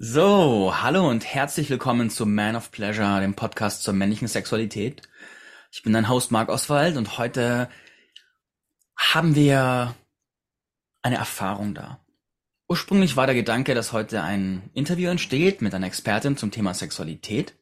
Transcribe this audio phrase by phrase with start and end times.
[0.00, 5.02] So, hallo und herzlich willkommen zu Man of Pleasure, dem Podcast zur männlichen Sexualität.
[5.72, 7.68] Ich bin dein Host Marc Oswald und heute
[8.96, 9.96] haben wir
[11.02, 11.98] eine Erfahrung da.
[12.68, 17.56] Ursprünglich war der Gedanke, dass heute ein Interview entsteht mit einer Expertin zum Thema Sexualität.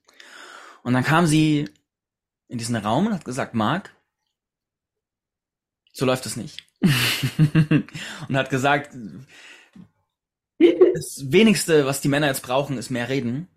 [0.82, 1.70] Und dann kam sie
[2.48, 3.96] in diesen Raum und hat gesagt, Marc,
[5.90, 6.66] so läuft es nicht.
[8.28, 8.90] und hat gesagt,
[10.96, 13.48] das wenigste, was die Männer jetzt brauchen, ist mehr reden,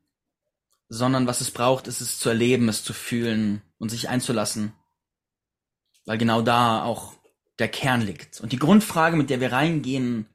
[0.90, 4.74] sondern was es braucht, ist es zu erleben, es zu fühlen und sich einzulassen.
[6.06, 7.14] Weil genau da auch
[7.58, 8.42] der Kern liegt.
[8.42, 10.26] Und die Grundfrage, mit der wir reingehen,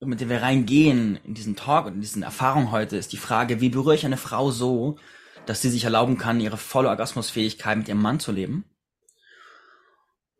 [0.00, 3.60] mit der wir reingehen in diesen Talk und in diesen Erfahrung heute, ist die Frage,
[3.60, 4.98] wie berühre ich eine Frau so,
[5.46, 8.64] dass sie sich erlauben kann, ihre volle Orgasmusfähigkeit mit ihrem Mann zu leben?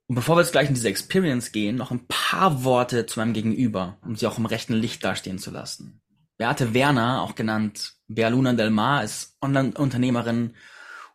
[0.09, 3.33] Und bevor wir jetzt gleich in diese Experience gehen, noch ein paar Worte zu meinem
[3.33, 6.01] Gegenüber, um sie auch im rechten Licht dastehen zu lassen.
[6.39, 10.55] Beate Werner, auch genannt Bealuna Del Mar, ist Online-Unternehmerin,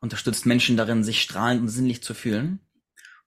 [0.01, 2.59] unterstützt Menschen darin, sich strahlend und sinnlich zu fühlen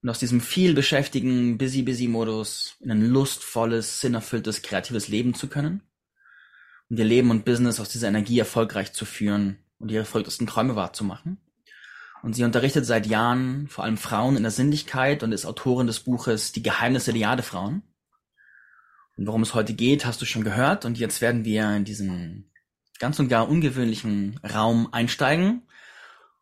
[0.04, 5.80] und aus diesem viel beschäftigen Busy-Busy-Modus in ein lustvolles, sinnerfülltes, kreatives Leben zu können
[6.90, 10.76] und ihr Leben und Business aus dieser Energie erfolgreich zu führen und ihre verrücktesten Träume
[10.76, 11.38] wahrzumachen.
[12.24, 16.00] Und sie unterrichtet seit Jahren vor allem Frauen in der Sinnlichkeit und ist Autorin des
[16.00, 17.82] Buches Die Geheimnisse der Jadefrauen.
[19.18, 20.86] Und worum es heute geht, hast du schon gehört.
[20.86, 22.50] Und jetzt werden wir in diesen
[22.98, 25.68] ganz und gar ungewöhnlichen Raum einsteigen.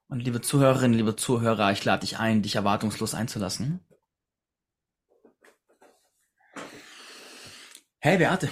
[0.06, 3.80] Und liebe Zuhörerinnen, liebe Zuhörer, ich lade dich ein, dich erwartungslos einzulassen.
[7.98, 8.48] Hey, Beate.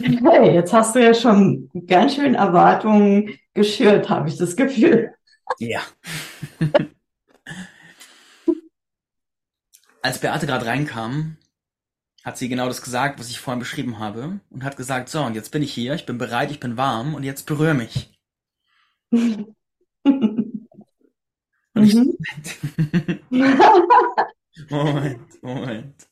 [0.00, 5.14] Hey, jetzt hast du ja schon ganz schön Erwartungen geschürt, habe ich das Gefühl.
[5.58, 5.80] Ja.
[10.00, 11.36] Als Beate gerade reinkam,
[12.24, 15.34] hat sie genau das gesagt, was ich vorhin beschrieben habe, und hat gesagt, so, und
[15.34, 18.10] jetzt bin ich hier, ich bin bereit, ich bin warm, und jetzt berühre mich.
[21.74, 22.16] Und ich, Mhm.
[24.70, 26.08] Moment, Moment.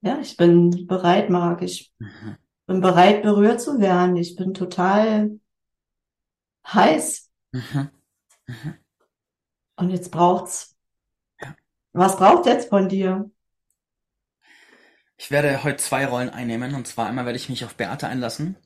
[0.00, 1.62] Ja, ich bin bereit, Marc.
[1.62, 2.36] Ich Mhm.
[2.68, 4.14] Bin bereit, berührt zu werden.
[4.16, 5.40] Ich bin total
[6.66, 7.30] heiß.
[7.50, 7.88] Mhm.
[9.76, 10.76] Und jetzt braucht's.
[11.40, 11.56] Ja.
[11.92, 13.30] Was braucht jetzt von dir?
[15.16, 18.56] Ich werde heute zwei Rollen einnehmen, und zwar einmal werde ich mich auf Beate einlassen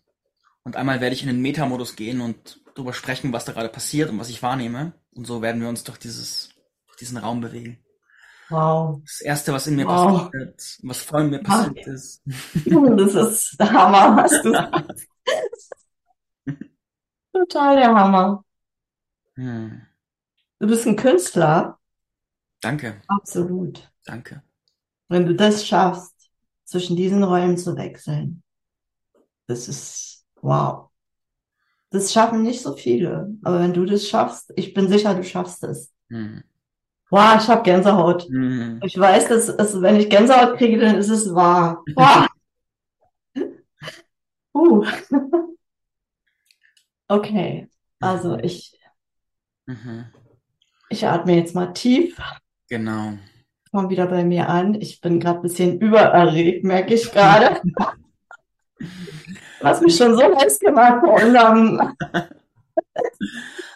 [0.65, 4.11] und einmal werde ich in den Meta-Modus gehen und darüber sprechen, was da gerade passiert
[4.11, 4.93] und was ich wahrnehme.
[5.13, 6.51] Und so werden wir uns durch dieses,
[6.87, 7.79] durch diesen Raum bewegen.
[8.53, 9.01] Wow.
[9.05, 10.31] Das erste, was in mir Wow.
[10.31, 12.23] passiert, was vor mir passiert ist.
[12.27, 15.07] Das ist der Hammer, was du sagst.
[17.33, 18.45] Total der Hammer.
[19.37, 19.83] Hm.
[20.59, 21.79] Du bist ein Künstler.
[22.61, 23.91] Danke, Absolut.
[24.05, 24.43] danke.
[25.09, 26.15] Wenn du das schaffst,
[26.65, 28.43] zwischen diesen Rollen zu wechseln,
[29.47, 30.91] das ist wow.
[31.91, 33.35] Das schaffen nicht so viele.
[33.43, 35.93] Aber wenn du das schaffst, ich bin sicher, du schaffst es.
[36.09, 36.43] Hm.
[37.13, 38.23] Wow, ich habe Gänsehaut.
[38.31, 38.81] Hm.
[38.83, 41.85] Ich weiß, dass es, wenn ich Gänsehaut kriege, dann ist es wahr.
[41.95, 42.27] Wow.
[44.55, 44.85] Uh.
[47.09, 47.69] Okay,
[48.01, 48.79] also ich,
[49.67, 50.07] Mhm.
[50.89, 52.17] ich atme jetzt mal tief,
[52.71, 53.13] Genau.
[53.71, 54.75] komm wieder bei mir an.
[54.81, 57.61] Ich bin gerade ein bisschen übererregt, merke ich gerade.
[59.63, 61.95] Hast mich schon so heiß gemacht ähm,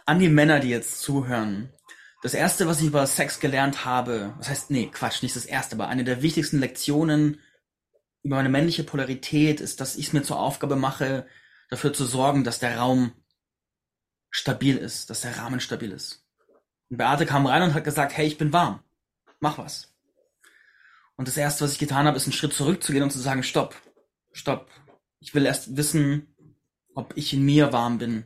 [0.06, 1.68] An die Männer, die jetzt zuhören.
[2.26, 5.76] Das erste, was ich über Sex gelernt habe, was heißt, nee, Quatsch, nicht das erste,
[5.76, 7.38] aber eine der wichtigsten Lektionen
[8.25, 11.28] über meine männliche Polarität ist, dass ich es mir zur Aufgabe mache,
[11.70, 13.12] dafür zu sorgen, dass der Raum
[14.28, 16.26] stabil ist, dass der Rahmen stabil ist.
[16.91, 18.82] Und Beate kam rein und hat gesagt, hey, ich bin warm.
[19.38, 19.94] Mach was.
[21.15, 23.81] Und das erste, was ich getan habe, ist einen Schritt zurückzugehen und zu sagen, stopp,
[24.32, 24.69] stopp.
[25.20, 26.34] Ich will erst wissen,
[26.92, 28.25] ob ich in mir warm bin.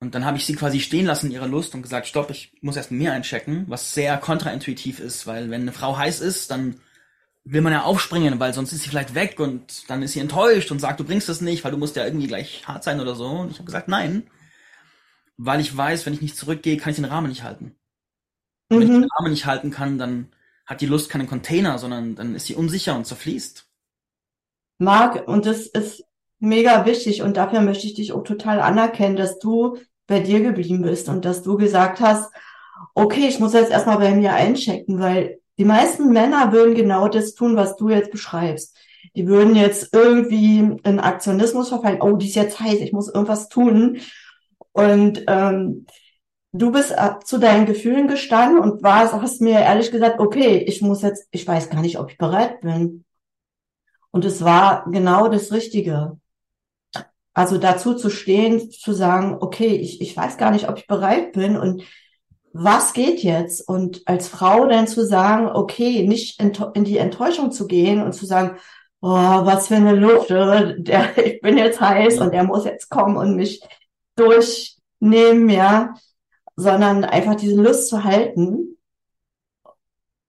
[0.00, 2.52] Und dann habe ich sie quasi stehen lassen in ihrer Lust und gesagt, stopp, ich
[2.60, 6.80] muss erst mir einchecken, was sehr kontraintuitiv ist, weil wenn eine Frau heiß ist, dann
[7.44, 10.70] will man ja aufspringen, weil sonst ist sie vielleicht weg und dann ist sie enttäuscht
[10.70, 13.14] und sagt, du bringst das nicht, weil du musst ja irgendwie gleich hart sein oder
[13.14, 13.26] so.
[13.26, 14.28] Und ich habe gesagt, nein,
[15.38, 17.76] weil ich weiß, wenn ich nicht zurückgehe, kann ich den Rahmen nicht halten.
[18.68, 19.02] Und wenn ich mhm.
[19.02, 20.28] den Rahmen nicht halten kann, dann
[20.66, 23.66] hat die Lust keinen Container, sondern dann ist sie unsicher und zerfließt.
[24.78, 26.04] Marc, und das ist
[26.38, 30.82] mega wichtig und dafür möchte ich dich auch total anerkennen, dass du bei dir geblieben
[30.82, 32.30] bist und dass du gesagt hast,
[32.94, 37.34] okay, ich muss jetzt erstmal bei mir einchecken, weil die meisten Männer würden genau das
[37.34, 38.76] tun, was du jetzt beschreibst.
[39.14, 42.02] Die würden jetzt irgendwie in Aktionismus verfallen.
[42.02, 43.98] Oh, die ist jetzt heiß, ich muss irgendwas tun.
[44.72, 45.86] Und ähm,
[46.52, 46.94] du bist
[47.24, 51.46] zu deinen Gefühlen gestanden und warst, hast mir ehrlich gesagt, okay, ich muss jetzt, ich
[51.46, 53.04] weiß gar nicht, ob ich bereit bin.
[54.10, 56.18] Und es war genau das Richtige.
[57.36, 61.32] Also dazu zu stehen, zu sagen, okay, ich, ich weiß gar nicht, ob ich bereit
[61.32, 61.82] bin und
[62.54, 63.68] was geht jetzt?
[63.68, 68.24] Und als Frau dann zu sagen, okay, nicht in die Enttäuschung zu gehen und zu
[68.24, 68.56] sagen,
[69.02, 72.88] oh, was für eine Luft, äh, der, ich bin jetzt heiß und der muss jetzt
[72.88, 73.60] kommen und mich
[74.14, 75.92] durchnehmen, ja,
[76.56, 78.78] sondern einfach diese Lust zu halten,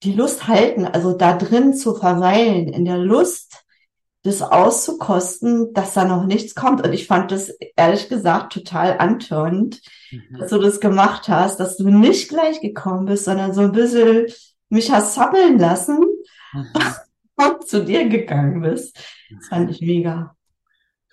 [0.03, 3.63] die Lust halten, also da drin zu verweilen, in der Lust,
[4.23, 6.85] das auszukosten, dass da noch nichts kommt.
[6.85, 9.81] Und ich fand das ehrlich gesagt total antörend,
[10.11, 10.39] mhm.
[10.39, 14.27] dass du das gemacht hast, dass du nicht gleich gekommen bist, sondern so ein bisschen
[14.69, 15.99] mich hast zappeln lassen
[16.53, 16.65] mhm.
[17.35, 18.97] und zu dir gegangen bist.
[19.29, 20.35] Das fand ich mega.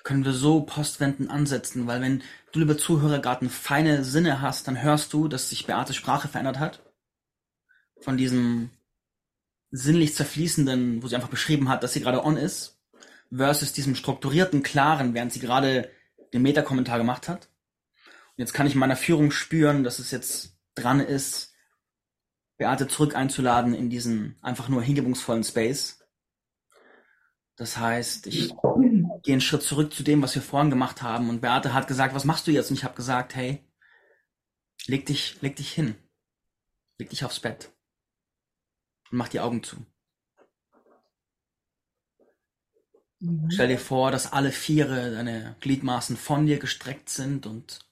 [0.02, 2.22] Können wir so postwenden ansetzen, weil wenn
[2.52, 6.58] du, lieber Zuhörer, gerade feine Sinne hast, dann hörst du, dass sich Beates Sprache verändert
[6.58, 6.82] hat.
[8.00, 8.70] Von diesem
[9.70, 12.73] sinnlich zerfließenden, wo sie einfach beschrieben hat, dass sie gerade on ist,
[13.30, 15.90] versus diesem strukturierten, klaren, während sie gerade
[16.32, 17.48] den Meta-Kommentar gemacht hat.
[18.36, 21.54] Und jetzt kann ich in meiner Führung spüren, dass es jetzt dran ist,
[22.56, 26.00] Beate zurück einzuladen in diesen einfach nur hingebungsvollen Space.
[27.56, 28.54] Das heißt, ich
[29.22, 31.28] gehe einen Schritt zurück zu dem, was wir vorhin gemacht haben.
[31.28, 32.70] Und Beate hat gesagt, was machst du jetzt?
[32.70, 33.64] Und ich habe gesagt, hey,
[34.86, 35.94] leg dich, leg dich hin.
[36.98, 37.72] Leg dich aufs Bett.
[39.10, 39.76] Und mach die Augen zu.
[43.24, 43.50] Mhm.
[43.50, 47.88] Stell dir vor, dass alle Viere deine Gliedmaßen von dir gestreckt sind und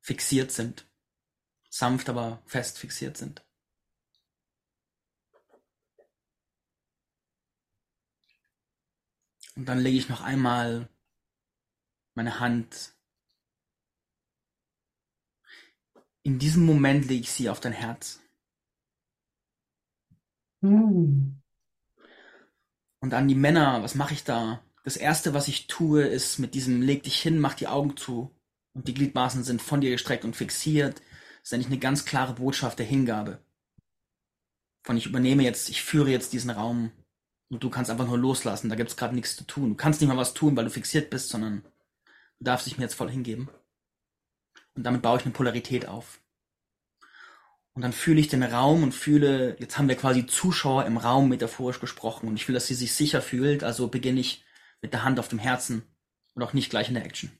[0.00, 0.86] fixiert sind.
[1.68, 3.44] Sanft, aber fest fixiert sind.
[9.56, 10.88] Und dann lege ich noch einmal
[12.14, 12.94] meine Hand.
[16.22, 18.20] In diesem Moment lege ich sie auf dein Herz.
[20.60, 21.40] Mm.
[23.00, 24.62] Und an die Männer, was mache ich da?
[24.84, 28.34] Das erste, was ich tue, ist mit diesem leg dich hin, mach die Augen zu
[28.74, 30.96] und die Gliedmaßen sind von dir gestreckt und fixiert.
[31.40, 33.38] Das ist eigentlich eine ganz klare Botschaft der Hingabe.
[34.84, 36.92] Von ich übernehme jetzt, ich führe jetzt diesen Raum
[37.50, 38.68] und du kannst einfach nur loslassen.
[38.68, 39.70] Da gibt's gerade nichts zu tun.
[39.70, 41.62] Du kannst nicht mal was tun, weil du fixiert bist, sondern
[42.38, 43.48] du darfst dich mir jetzt voll hingeben.
[44.74, 46.20] Und damit baue ich eine Polarität auf.
[47.78, 51.28] Und dann fühle ich den Raum und fühle, jetzt haben wir quasi Zuschauer im Raum
[51.28, 54.44] metaphorisch gesprochen und ich will, dass sie sich sicher fühlt, also beginne ich
[54.82, 55.84] mit der Hand auf dem Herzen
[56.34, 57.30] und auch nicht gleich in der Action.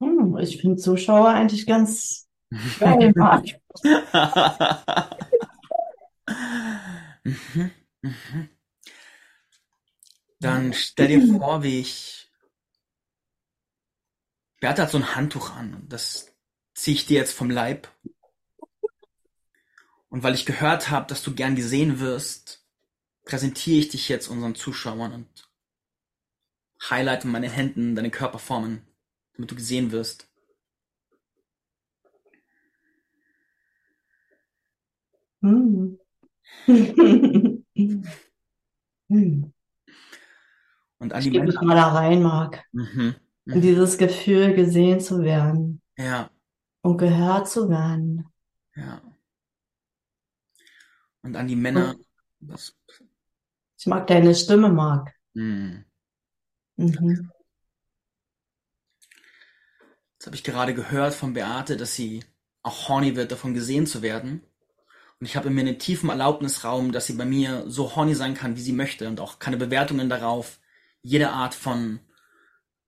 [0.00, 2.26] Hm, ich finde Zuschauer eigentlich ganz
[2.80, 3.12] geil.
[7.22, 8.48] Mhm, mhm.
[10.40, 12.30] Dann stell dir vor, wie ich.
[14.58, 16.35] Bertha hat so ein Handtuch an und das
[16.76, 17.88] ziehe ich dir jetzt vom Leib.
[20.08, 22.64] Und weil ich gehört habe, dass du gern gesehen wirst,
[23.24, 25.50] präsentiere ich dich jetzt unseren Zuschauern und
[26.88, 28.82] highlighte meine Händen, deine Körperformen,
[29.34, 30.28] damit du gesehen wirst.
[35.42, 35.98] Hm.
[40.98, 41.66] Und an ich die Menschen.
[41.66, 42.64] mal da rein, Marc.
[42.72, 43.14] Mhm.
[43.44, 43.54] Mhm.
[43.54, 45.82] In dieses Gefühl, gesehen zu werden.
[45.96, 46.30] Ja
[46.86, 48.32] und gehört zu werden.
[48.76, 49.02] Ja.
[51.22, 51.96] Und an die Männer.
[52.38, 52.76] Was?
[53.76, 55.12] Ich mag deine Stimme, Marc.
[55.34, 55.84] Mhm.
[56.76, 57.32] Mhm.
[60.12, 62.24] Jetzt habe ich gerade gehört von Beate, dass sie
[62.62, 64.42] auch horny wird, davon gesehen zu werden.
[65.18, 68.34] Und ich habe in mir einen tiefen Erlaubnisraum, dass sie bei mir so horny sein
[68.34, 70.60] kann, wie sie möchte und auch keine Bewertungen darauf,
[71.02, 71.98] jede Art von,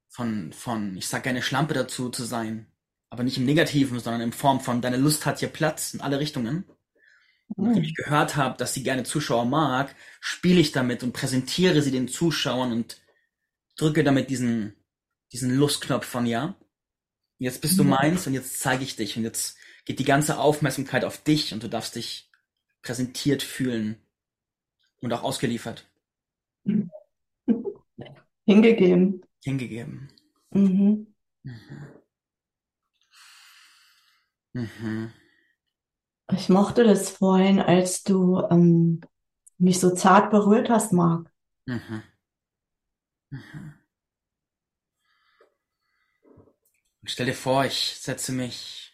[0.08, 2.70] von, von, ich sag gerne Schlampe dazu zu sein
[3.10, 6.20] aber nicht im Negativen, sondern in Form von deine Lust hat hier Platz in alle
[6.20, 6.64] Richtungen.
[7.48, 11.80] Und nachdem ich gehört habe, dass sie gerne Zuschauer mag, spiele ich damit und präsentiere
[11.80, 13.00] sie den Zuschauern und
[13.76, 14.74] drücke damit diesen,
[15.32, 16.56] diesen Lustknopf von ja.
[17.38, 21.04] Jetzt bist du meins und jetzt zeige ich dich und jetzt geht die ganze Aufmerksamkeit
[21.04, 22.28] auf dich und du darfst dich
[22.82, 23.96] präsentiert fühlen
[25.00, 25.88] und auch ausgeliefert.
[28.44, 29.22] Hingegeben.
[29.42, 30.08] Hingegeben.
[30.50, 31.06] Mhm.
[31.42, 31.97] Mhm.
[34.54, 35.12] Mhm.
[36.32, 39.00] Ich mochte das vorhin, als du ähm,
[39.58, 41.32] mich so zart berührt hast, Marc.
[41.66, 42.02] Mhm.
[43.30, 43.74] Mhm.
[47.04, 48.92] Stell dir vor, ich setze mich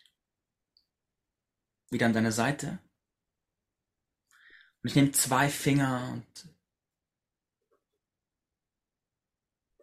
[1.91, 2.79] wieder an deine Seite
[4.83, 6.49] und ich nehme zwei Finger und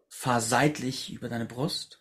[0.08, 2.01] fahre seitlich über deine Brust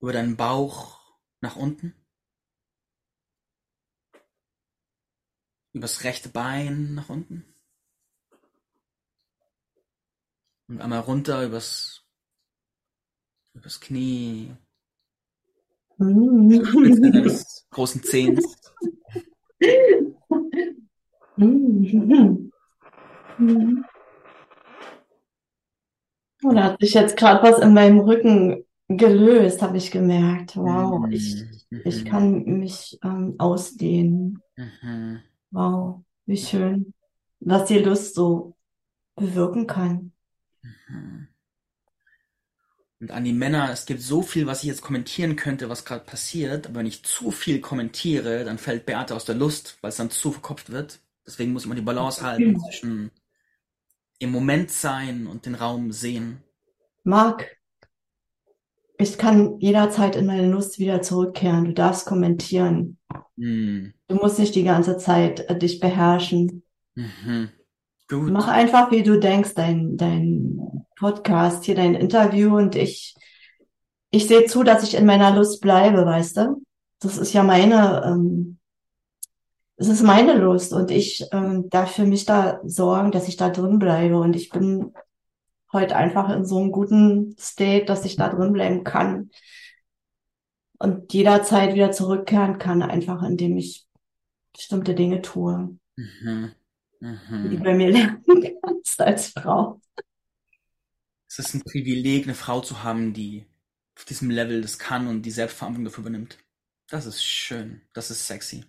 [0.00, 1.00] über deinen Bauch
[1.40, 1.94] nach unten.
[5.72, 7.44] Übers rechte Bein nach unten.
[10.68, 12.04] Und einmal runter übers,
[13.54, 14.56] übers Knie.
[15.98, 18.72] Deines großen Zehens.
[26.42, 28.64] Da hat sich jetzt gerade was in meinem Rücken
[28.98, 30.56] gelöst, habe ich gemerkt.
[30.56, 31.46] Wow, ich,
[31.84, 32.04] ich Mhm.
[32.04, 34.42] kann mich ähm, ausdehnen.
[34.56, 35.22] Mhm.
[35.50, 36.94] Wow, wie schön,
[37.40, 38.56] was die Lust so
[39.16, 40.12] bewirken kann.
[40.64, 41.28] Mhm.
[43.00, 46.04] Und an die Männer, es gibt so viel, was ich jetzt kommentieren könnte, was gerade
[46.04, 49.96] passiert, aber wenn ich zu viel kommentiere, dann fällt Beate aus der Lust, weil es
[49.96, 51.00] dann zu verkopft wird.
[51.26, 53.10] Deswegen muss man die Balance halten zwischen
[54.20, 56.44] im Moment sein und den Raum sehen.
[57.04, 57.58] Marc,
[59.00, 61.64] ich kann jederzeit in meine Lust wieder zurückkehren.
[61.64, 62.98] Du darfst kommentieren.
[63.36, 63.94] Hm.
[64.08, 66.62] Du musst nicht die ganze Zeit äh, dich beherrschen.
[66.94, 67.48] Mhm.
[68.08, 68.30] Gut.
[68.30, 73.14] Mach einfach, wie du denkst, dein, dein Podcast, hier dein Interview und ich,
[74.10, 76.62] ich sehe zu, dass ich in meiner Lust bleibe, weißt du?
[77.00, 78.58] Das ist ja meine, ähm,
[79.76, 83.48] es ist meine Lust und ich ähm, darf für mich da sorgen, dass ich da
[83.48, 84.92] drin bleibe und ich bin
[85.72, 89.30] heute einfach in so einem guten State, dass ich da drin bleiben kann
[90.78, 93.86] und jederzeit wieder zurückkehren kann, einfach indem ich
[94.54, 96.54] bestimmte Dinge tue, Mhm.
[97.42, 97.56] die Mhm.
[97.56, 98.22] du bei mir lernen
[98.62, 99.80] kannst als Frau.
[101.28, 103.46] Es ist ein Privileg, eine Frau zu haben, die
[103.96, 106.36] auf diesem Level das kann und die Selbstverantwortung dafür übernimmt.
[106.88, 107.80] Das ist schön.
[107.94, 108.64] Das ist sexy.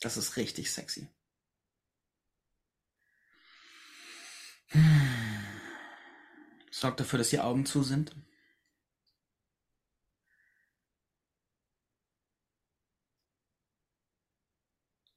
[0.00, 1.06] Das ist richtig sexy.
[6.78, 8.14] Sorgt dafür, dass die Augen zu sind.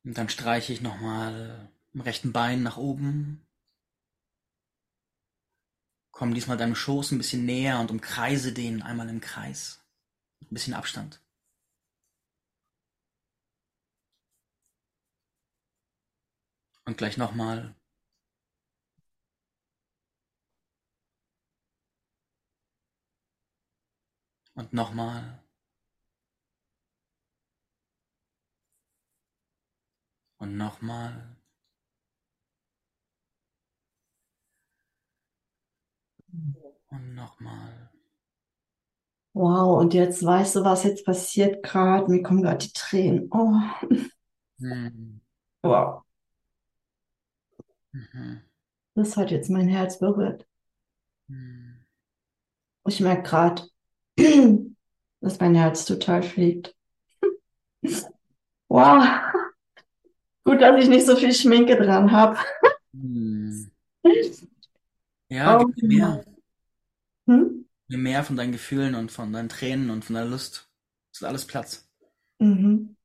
[0.06, 3.46] Und dann streiche ich nochmal im rechten Bein nach oben.
[6.12, 9.84] Komm diesmal deinem Schoß ein bisschen näher und umkreise den einmal im Kreis.
[10.42, 11.22] Ein bisschen Abstand.
[16.86, 17.76] Und gleich nochmal.
[24.60, 25.42] Und nochmal.
[30.38, 31.38] Und nochmal.
[36.92, 37.90] Und nochmal.
[39.34, 42.12] Wow, und jetzt weißt du, was jetzt passiert gerade?
[42.12, 43.28] Mir kommen gerade die Tränen.
[43.32, 43.54] Oh,
[44.60, 45.20] Hm.
[45.64, 46.04] wow.
[47.94, 48.42] Mhm.
[48.94, 50.48] Das hat jetzt mein Herz berührt.
[51.30, 51.80] Hm.
[52.86, 53.64] Ich merke gerade,
[55.22, 56.76] dass mein Herz total schlägt.
[58.70, 59.04] Wow.
[60.46, 62.38] Gut, dass ich nicht so viel Schminke dran habe.
[62.94, 63.70] Hm.
[65.30, 66.24] Ja, Oh, gib mir mehr.
[67.28, 67.66] hm?
[67.90, 70.70] Gib mir mehr von deinen Gefühlen und von deinen Tränen und von deiner Lust.
[71.14, 71.88] Es hat alles Platz.
[72.40, 72.96] Mhm.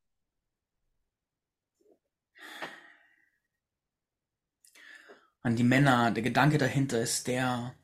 [5.43, 7.77] An die Männer, der Gedanke dahinter ist der,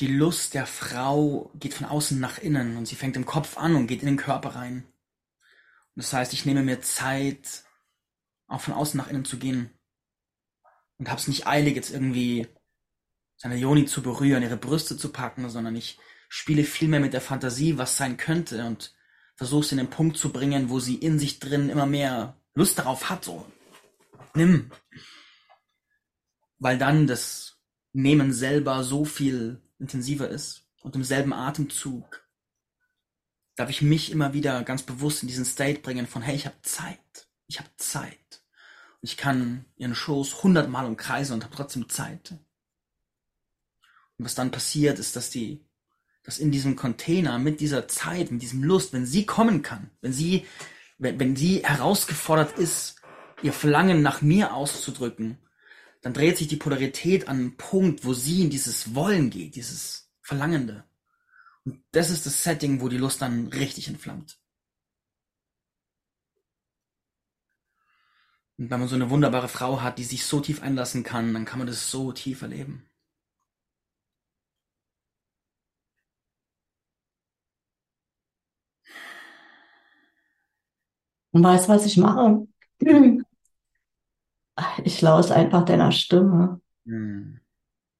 [0.00, 3.76] die Lust der Frau geht von außen nach innen und sie fängt im Kopf an
[3.76, 4.84] und geht in den Körper rein.
[5.94, 7.64] Und das heißt, ich nehme mir Zeit,
[8.46, 9.70] auch von außen nach innen zu gehen.
[10.96, 12.48] Und hab's nicht eilig, jetzt irgendwie
[13.36, 17.20] seine Joni zu berühren, ihre Brüste zu packen, sondern ich spiele viel mehr mit der
[17.20, 18.94] Fantasie, was sein könnte und
[19.36, 22.78] versuche sie in den Punkt zu bringen, wo sie in sich drin immer mehr Lust
[22.78, 23.46] darauf hat, so.
[24.34, 24.70] Nimm.
[26.58, 27.58] Weil dann das
[27.92, 32.26] Nehmen selber so viel intensiver ist und im selben Atemzug
[33.56, 36.56] darf ich mich immer wieder ganz bewusst in diesen State bringen von, hey, ich habe
[36.62, 37.28] Zeit.
[37.46, 38.42] Ich habe Zeit.
[39.02, 42.32] Ich kann ihren Schoß hundertmal umkreisen und habe trotzdem Zeit.
[44.16, 45.64] Und was dann passiert, ist, dass die,
[46.22, 50.12] dass in diesem Container mit dieser Zeit, mit diesem Lust, wenn sie kommen kann, wenn
[50.12, 50.46] sie,
[50.98, 53.00] wenn, wenn sie herausgefordert ist,
[53.42, 55.38] ihr Verlangen nach mir auszudrücken,
[56.02, 60.10] dann dreht sich die Polarität an einen Punkt, wo sie in dieses Wollen geht, dieses
[60.22, 60.84] Verlangende.
[61.64, 64.38] Und das ist das Setting, wo die Lust dann richtig entflammt.
[68.58, 71.44] Und wenn man so eine wunderbare Frau hat, die sich so tief einlassen kann, dann
[71.46, 72.86] kann man das so tief erleben.
[81.32, 82.46] Und weißt du, was ich mache?
[84.84, 86.60] Ich lausche einfach deiner Stimme.
[86.86, 87.40] Hm.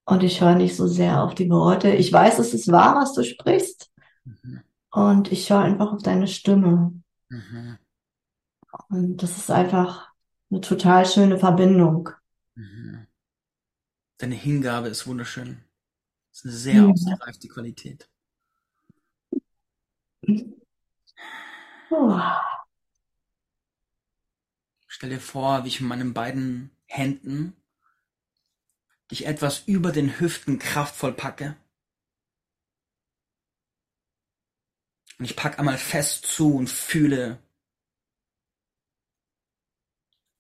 [0.05, 1.91] Und ich höre nicht so sehr auf die Worte.
[1.91, 3.91] Ich weiß, es ist wahr, was du sprichst.
[4.25, 4.63] Mhm.
[4.91, 7.01] Und ich höre einfach auf deine Stimme.
[7.29, 7.79] Mhm.
[8.89, 10.11] Und das ist einfach
[10.51, 12.11] eine total schöne Verbindung.
[12.57, 13.07] Mhm.
[14.19, 15.65] Deine Hingabe ist wunderschön.
[16.33, 16.93] Das ist eine sehr Mhm.
[16.93, 18.09] ausgereifte Qualität.
[21.91, 22.21] Oh.
[25.01, 27.57] Stell dir vor, wie ich mit meinen beiden Händen
[29.11, 31.57] dich etwas über den Hüften kraftvoll packe.
[35.19, 37.43] Und ich pack einmal fest zu und fühle,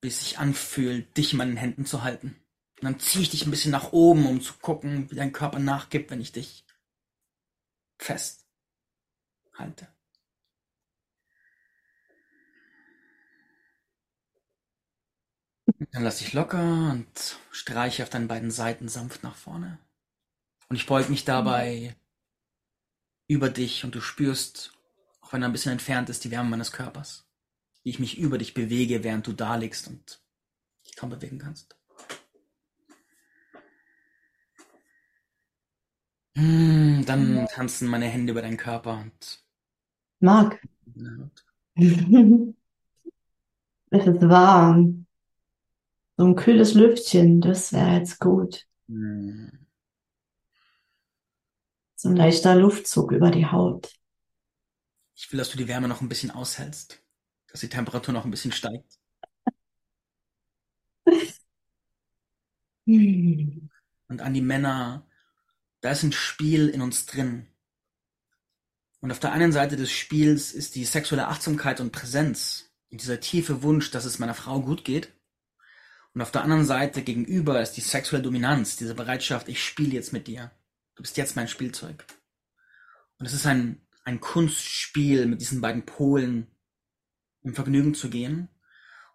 [0.02, 2.38] wie es sich anfühlt, dich in meinen Händen zu halten.
[2.80, 5.58] Und dann ziehe ich dich ein bisschen nach oben, um zu gucken, wie dein Körper
[5.58, 6.66] nachgibt, wenn ich dich
[7.96, 8.46] fest
[9.54, 9.88] halte.
[15.92, 19.78] Dann lass dich locker und streiche auf deinen beiden Seiten sanft nach vorne.
[20.68, 21.96] Und ich beug mich dabei
[23.28, 24.72] über dich und du spürst,
[25.22, 27.26] auch wenn er ein bisschen entfernt ist, die Wärme meines Körpers.
[27.82, 30.20] Wie ich mich über dich bewege, während du da liegst und
[30.86, 31.76] dich kaum bewegen kannst.
[36.36, 39.44] Hm, Dann tanzen meine Hände über deinen Körper und
[40.20, 40.60] Marc,
[43.90, 45.06] es ist warm.
[46.20, 48.66] So ein kühles Lüftchen, das wäre jetzt gut.
[48.88, 49.50] Hm,
[51.96, 53.98] So ein leichter Luftzug über die Haut.
[55.14, 57.02] ich will, dass du die Wärme noch ein bisschen aushältst,
[57.50, 58.98] dass die Temperatur noch ein bisschen steigt.
[62.86, 65.08] Und an die Männer,
[65.80, 67.46] da ist ein Spiel in uns drin.
[69.00, 73.20] Und auf der einen Seite des Spiels ist die sexuelle Achtsamkeit und Präsenz und dieser
[73.20, 75.14] tiefe Wunsch, dass es meiner Frau gut geht.
[76.14, 80.12] Und auf der anderen Seite gegenüber ist die sexuelle Dominanz, diese Bereitschaft, ich spiele jetzt
[80.12, 80.50] mit dir.
[80.96, 82.04] Du bist jetzt mein Spielzeug.
[83.18, 86.48] Und es ist ein, ein Kunstspiel, mit diesen beiden Polen
[87.42, 88.48] im Vergnügen zu gehen.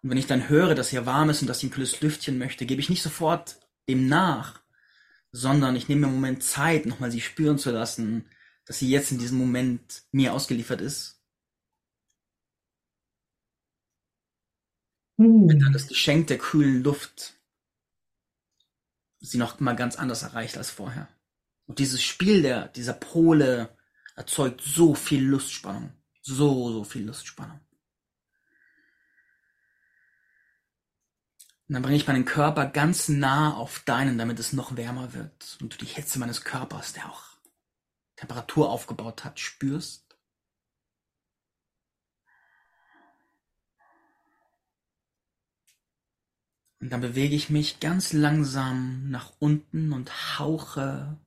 [0.02, 2.38] Und wenn ich dann höre, dass hier warm ist und dass ich ein kühles Lüftchen
[2.38, 4.62] möchte, gebe ich nicht sofort dem nach,
[5.32, 8.30] sondern ich nehme mir einen Moment Zeit, nochmal sie spüren zu lassen,
[8.64, 11.15] dass sie jetzt in diesem Moment mir ausgeliefert ist.
[15.16, 15.48] Hm.
[15.48, 17.36] Dann das Geschenk der kühlen Luft
[19.20, 21.08] sie noch mal ganz anders erreicht als vorher.
[21.66, 23.76] Und dieses Spiel der, dieser Pole
[24.14, 25.92] erzeugt so viel Lustspannung.
[26.22, 27.60] So, so viel Lustspannung.
[31.68, 35.58] Und dann bringe ich meinen Körper ganz nah auf deinen, damit es noch wärmer wird
[35.60, 37.24] und du die Hitze meines Körpers, der auch
[38.14, 40.05] Temperatur aufgebaut hat, spürst.
[46.80, 51.18] Und dann bewege ich mich ganz langsam nach unten und hauche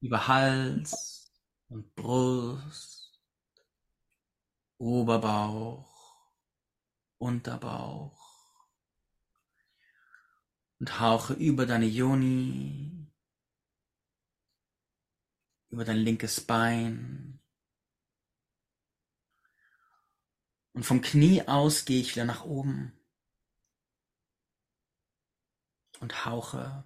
[0.00, 1.32] über Hals
[1.68, 3.20] und Brust,
[4.78, 5.88] Oberbauch,
[7.18, 8.66] Unterbauch
[10.80, 13.06] und hauche über deine Yoni,
[15.70, 17.41] über dein linkes Bein.
[20.74, 22.92] Und vom Knie aus gehe ich wieder nach oben
[26.00, 26.84] und hauche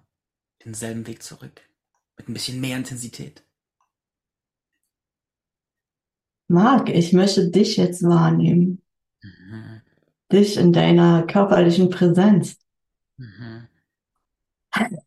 [0.63, 1.61] denselben Weg zurück.
[2.17, 3.43] Mit ein bisschen mehr Intensität.
[6.49, 8.83] Marc, ich möchte dich jetzt wahrnehmen.
[9.21, 9.81] Mhm.
[10.31, 12.59] Dich in deiner körperlichen Präsenz.
[13.17, 13.67] Mhm.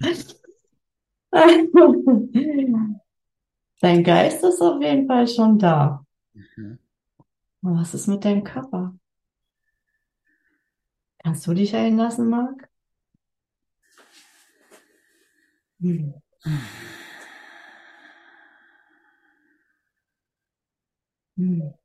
[3.80, 6.04] Dein Geist ist auf jeden Fall schon da.
[6.34, 6.78] Mhm.
[7.62, 8.94] Was ist mit deinem Körper?
[11.18, 12.70] Kannst du dich einlassen, Marc?
[15.80, 16.12] Hm.
[21.36, 21.76] Hm.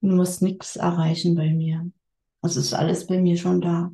[0.00, 1.90] Du musst nichts erreichen bei mir.
[2.42, 3.90] Es ist alles bei mir schon da.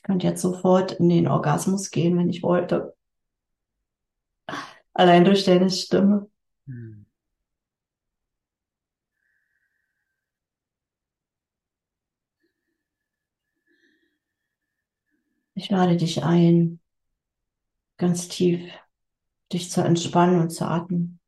[0.00, 2.96] Ich könnte jetzt sofort in den Orgasmus gehen, wenn ich wollte.
[4.94, 6.30] Allein durch deine Stimme.
[6.64, 7.04] Mhm.
[15.52, 16.80] Ich lade dich ein,
[17.98, 18.72] ganz tief
[19.52, 21.20] dich zu entspannen und zu atmen.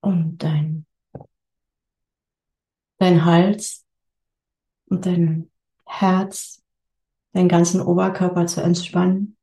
[0.00, 0.86] Und dein,
[3.00, 3.86] dein Hals
[4.86, 5.50] und dein
[5.86, 6.62] Herz,
[7.32, 9.36] deinen ganzen Oberkörper zu entspannen.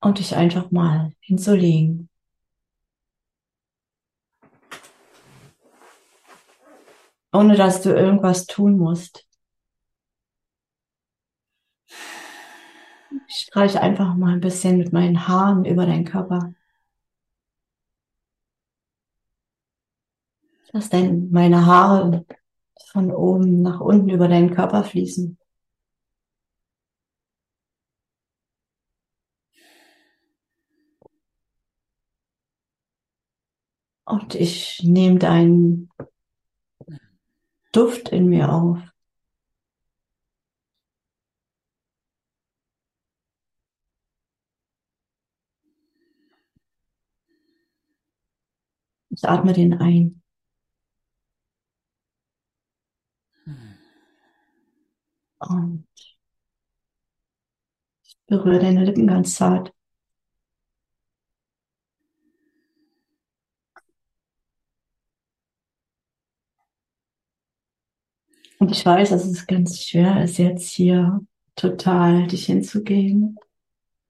[0.00, 2.10] Und dich einfach mal hinzulegen.
[7.32, 9.28] Ohne dass du irgendwas tun musst.
[13.28, 16.52] Ich streiche einfach mal ein bisschen mit meinen Haaren über deinen Körper.
[20.72, 22.24] Lass dein, meine Haare
[22.90, 25.38] von oben nach unten über deinen Körper fließen.
[34.04, 35.90] Und ich nehme deinen
[37.72, 38.78] Duft in mir auf.
[49.10, 50.21] Ich atme den ein.
[55.48, 56.18] Und ich
[58.26, 59.72] berühre deine Lippen ganz zart.
[68.58, 71.20] Und ich weiß, dass es ganz schwer ist, jetzt hier
[71.56, 73.36] total dich hinzugeben.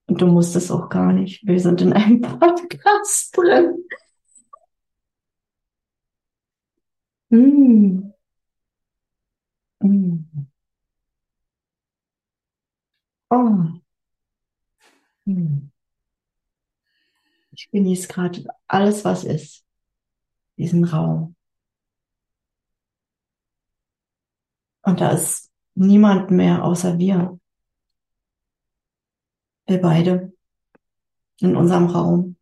[0.07, 1.47] Und du musst es auch gar nicht.
[1.47, 3.83] Wir sind in einem Podcast drin.
[7.31, 8.13] Mm.
[9.83, 10.52] Mm.
[13.33, 13.81] Oh.
[15.27, 15.71] Mm.
[17.53, 19.65] Ich genieße gerade alles, was ist.
[20.59, 21.35] Diesen Raum.
[24.83, 27.41] Und da ist niemand mehr außer wir.
[29.67, 30.33] Wir beide
[31.41, 32.37] in unserem Raum.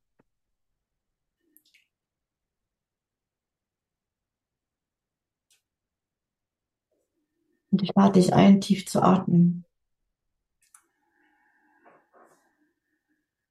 [7.71, 9.65] Und ich lade dich ein, tief zu atmen.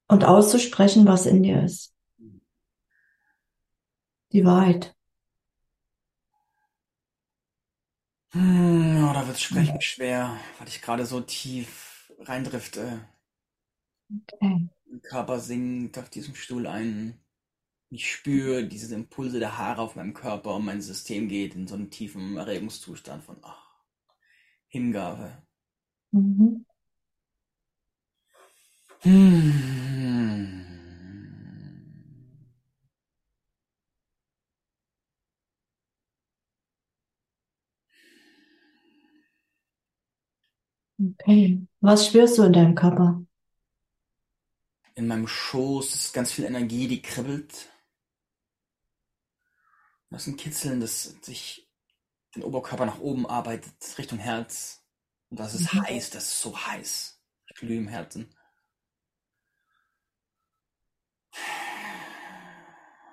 [0.09, 1.95] Und auszusprechen, was in dir ist.
[4.33, 4.95] Die Wahrheit.
[8.31, 13.07] Hm, oh, da wird Sprechen schwer, weil ich gerade so tief reindrifte.
[14.09, 14.69] Okay.
[14.85, 17.23] Mein Körper sinkt auf diesem Stuhl ein.
[17.91, 21.75] Ich spüre diese Impulse der Haare auf meinem Körper und mein System geht in so
[21.75, 23.83] einen tiefen Erregungszustand von ach,
[24.67, 25.43] Hingabe.
[26.11, 26.65] Mhm.
[29.03, 30.63] Hm.
[40.99, 41.61] Okay.
[41.81, 43.21] Was spürst du in deinem Körper?
[44.93, 47.69] In meinem Schoß ist ganz viel Energie, die kribbelt.
[50.09, 51.69] Das ist ein Kitzeln, das sich
[52.35, 54.83] den Oberkörper nach oben arbeitet, Richtung Herz.
[55.29, 55.81] Und das ist Mhm.
[55.83, 57.21] heiß, das ist so heiß.
[57.47, 58.29] Ich glühe im Herzen.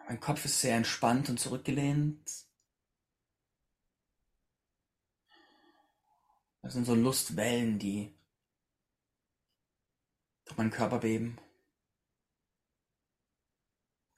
[0.09, 2.21] Mein Kopf ist sehr entspannt und zurückgelehnt.
[6.63, 8.15] Das sind so Lustwellen, die
[10.45, 11.39] durch meinen Körper beben.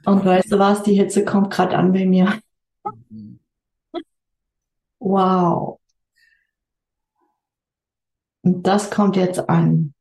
[0.05, 0.83] Und weißt du was?
[0.83, 2.38] Die Hitze kommt gerade an bei mir.
[3.09, 3.40] Mhm.
[4.98, 5.81] Wow.
[8.42, 9.94] Und das kommt jetzt an.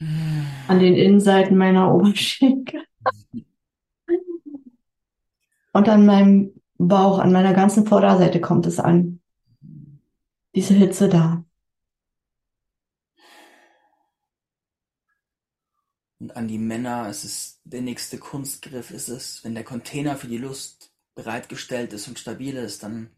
[0.00, 2.84] An den Innenseiten meiner Oberschenkel.
[5.78, 9.20] Und an meinem Bauch, an meiner ganzen Vorderseite kommt es an.
[10.52, 11.44] Diese Hitze da.
[16.18, 20.26] Und an die Männer, es ist der nächste Kunstgriff, ist es, wenn der Container für
[20.26, 23.10] die Lust bereitgestellt ist und stabil ist, dann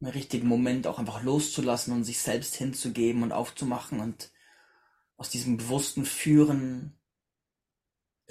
[0.00, 4.32] im richtigen Moment auch einfach loszulassen und sich selbst hinzugeben und aufzumachen und
[5.16, 6.98] aus diesem bewussten Führen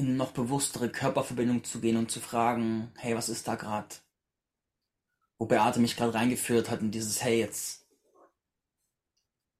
[0.01, 3.87] in noch bewusstere Körperverbindung zu gehen und zu fragen, hey, was ist da gerade?
[5.37, 7.85] Wo Beate mich gerade reingeführt hat in dieses, hey, jetzt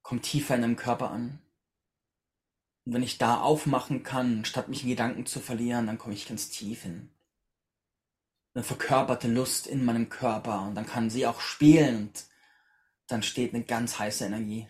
[0.01, 1.39] komm tiefer in deinem Körper an.
[2.85, 6.27] Und wenn ich da aufmachen kann, statt mich in Gedanken zu verlieren, dann komme ich
[6.27, 7.09] ganz tief hin.
[8.53, 12.25] Eine verkörperte Lust in meinem Körper und dann kann sie auch spielen und
[13.07, 14.67] dann steht eine ganz heiße Energie.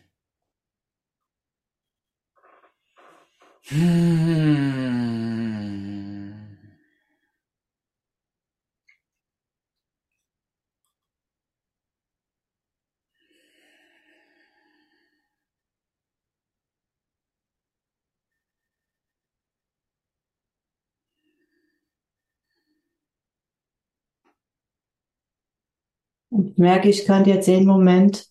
[26.29, 28.27] Und merke, ich könnte jetzt jeden Moment.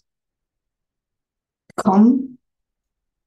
[1.77, 2.40] Kommen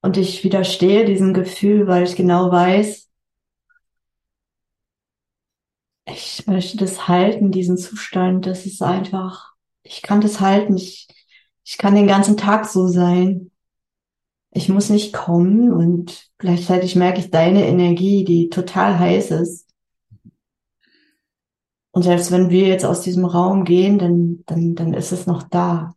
[0.04, 3.10] und ich widerstehe diesem Gefühl, weil ich genau weiß,
[6.06, 8.46] ich möchte das halten, diesen Zustand.
[8.46, 10.76] Das ist einfach, ich kann das halten.
[10.76, 11.08] Ich,
[11.64, 13.50] ich kann den ganzen Tag so sein.
[14.52, 19.70] Ich muss nicht kommen und gleichzeitig merke ich deine Energie, die total heiß ist.
[21.92, 25.44] Und selbst wenn wir jetzt aus diesem Raum gehen, dann, dann, dann ist es noch
[25.44, 25.96] da.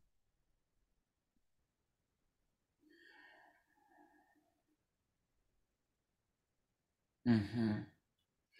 [7.27, 7.87] Mhm.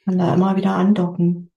[0.05, 1.53] Kann da immer wieder andocken.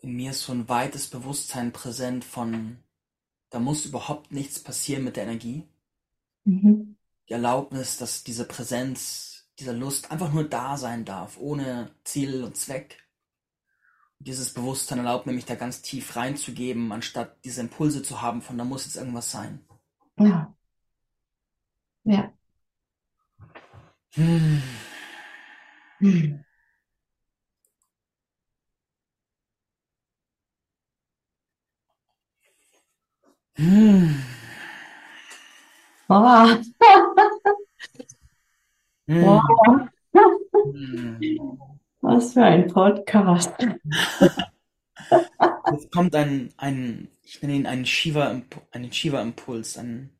[0.00, 2.78] In mir ist so ein weites Bewusstsein präsent von,
[3.50, 5.68] da muss überhaupt nichts passieren mit der Energie.
[6.44, 6.96] Mhm.
[7.28, 12.56] Die Erlaubnis, dass diese Präsenz, dieser Lust einfach nur da sein darf, ohne Ziel und
[12.56, 13.08] Zweck.
[14.18, 18.42] Und dieses Bewusstsein erlaubt mir, mich da ganz tief reinzugeben, anstatt diese Impulse zu haben
[18.42, 19.64] von, da muss jetzt irgendwas sein.
[20.18, 20.57] Ja.
[22.08, 22.32] Ja.
[24.14, 24.62] Hm.
[26.00, 26.44] Hm.
[33.56, 34.22] Hm.
[36.08, 36.58] Wow.
[42.00, 43.52] Was für ein Podcast.
[45.70, 48.40] Jetzt kommt ein, ein, ich nenne ihn einen Shiva,
[48.70, 48.92] einen
[49.76, 50.17] ein,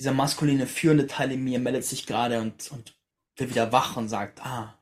[0.00, 2.98] dieser maskuline führende Teil in mir meldet sich gerade und, und
[3.36, 4.78] wird wieder wach und sagt, ah,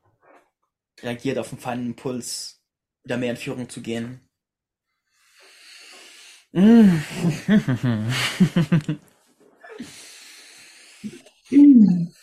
[1.01, 2.63] reagiert auf den feinen Impuls,
[3.03, 4.21] wieder mehr in Führung zu gehen.
[6.53, 6.99] Mm.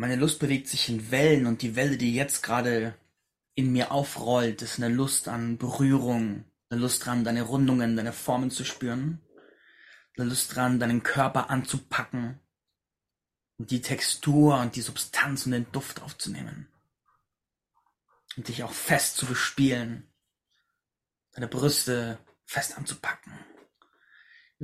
[0.00, 2.94] Meine Lust bewegt sich in Wellen und die Welle, die jetzt gerade
[3.54, 8.50] in mir aufrollt, ist eine Lust an Berührung, eine Lust dran, deine Rundungen, deine Formen
[8.50, 9.20] zu spüren,
[10.16, 12.40] eine Lust dran, deinen Körper anzupacken
[13.58, 16.66] und die Textur und die Substanz und den Duft aufzunehmen
[18.38, 20.10] und dich auch fest zu bespielen,
[21.32, 23.34] deine Brüste fest anzupacken,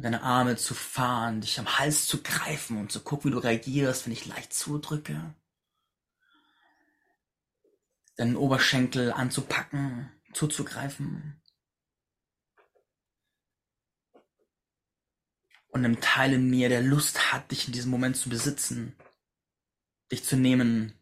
[0.03, 4.05] deine Arme zu fahren, dich am Hals zu greifen und zu gucken, wie du reagierst,
[4.05, 5.35] wenn ich leicht zudrücke,
[8.17, 11.41] deinen Oberschenkel anzupacken, zuzugreifen.
[15.69, 18.97] Und einem Teil in mir, der Lust hat, dich in diesem Moment zu besitzen,
[20.13, 20.93] dich zu nehmen,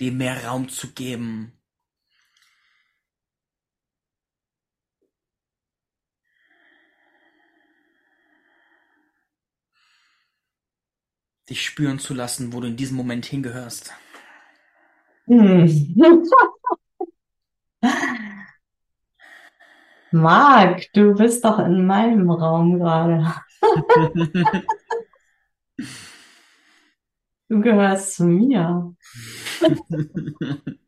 [0.00, 1.52] dem mehr Raum zu geben,
[11.52, 13.92] dich spüren zu lassen, wo du in diesem Moment hingehörst.
[15.26, 15.94] Hm.
[20.12, 23.34] Marc, du bist doch in meinem Raum gerade.
[27.48, 28.94] Du gehörst zu mir.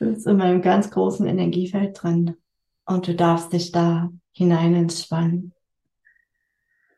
[0.00, 2.36] Du bist in meinem ganz großen Energiefeld drin
[2.84, 5.54] und du darfst dich da hinein entspannen.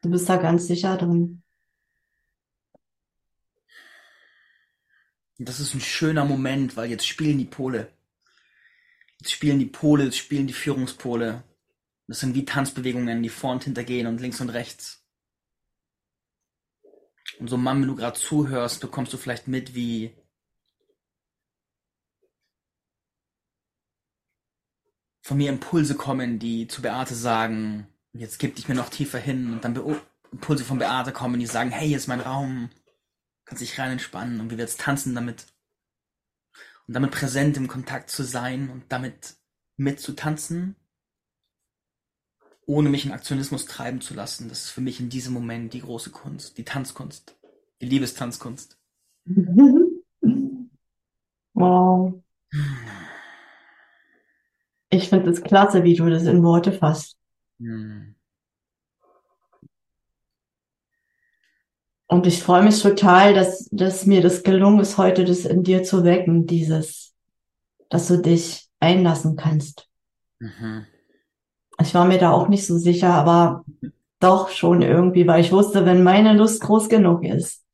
[0.06, 1.42] Du bist da ganz sicher drin.
[5.36, 7.92] Das ist ein schöner Moment, weil jetzt spielen die Pole.
[9.18, 11.42] Jetzt spielen die Pole, jetzt spielen die Führungspole.
[12.06, 15.04] Das sind wie Tanzbewegungen, die vor und hinter gehen und links und rechts.
[17.40, 20.14] Und so Mann, wenn du gerade zuhörst, bekommst du vielleicht mit, wie
[25.20, 29.52] von mir Impulse kommen, die zu Beate sagen, jetzt gib dich mir noch tiefer hin
[29.52, 29.76] und dann
[30.32, 32.70] Impulse von Beate kommen, die sagen, hey, hier ist mein Raum,
[33.44, 35.46] kannst dich rein entspannen und wir jetzt tanzen damit.
[36.86, 39.36] Und damit präsent im Kontakt zu sein und damit
[39.76, 40.76] mitzutanzen,
[42.66, 44.48] ohne mich in Aktionismus treiben zu lassen.
[44.48, 47.36] Das ist für mich in diesem Moment die große Kunst, die Tanzkunst,
[47.80, 48.78] die Liebestanzkunst.
[51.58, 52.22] Wow.
[54.90, 57.15] Ich finde es klasse, wie du das in Worte fasst.
[57.58, 58.14] Hm.
[62.08, 65.82] Und ich freue mich total, dass, dass mir das gelungen ist, heute das in dir
[65.82, 67.14] zu wecken, dieses,
[67.88, 69.88] dass du dich einlassen kannst.
[70.38, 70.86] Mhm.
[71.80, 73.64] Ich war mir da auch nicht so sicher, aber
[74.20, 77.64] doch schon irgendwie, weil ich wusste, wenn meine Lust groß genug ist,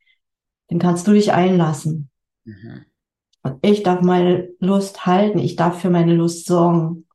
[0.69, 2.11] dann kannst du dich einlassen.
[2.45, 2.87] Mhm.
[3.43, 7.07] Und ich darf meine Lust halten, ich darf für meine Lust sorgen.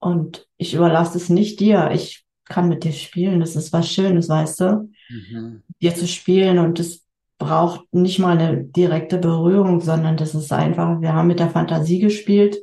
[0.00, 1.90] Und ich überlasse es nicht dir.
[1.92, 3.40] Ich kann mit dir spielen.
[3.40, 4.90] Das ist was Schönes, weißt du?
[5.08, 5.62] Mhm.
[5.80, 7.06] Dir zu spielen und das
[7.38, 11.98] braucht nicht mal eine direkte Berührung, sondern das ist einfach, wir haben mit der Fantasie
[11.98, 12.58] gespielt.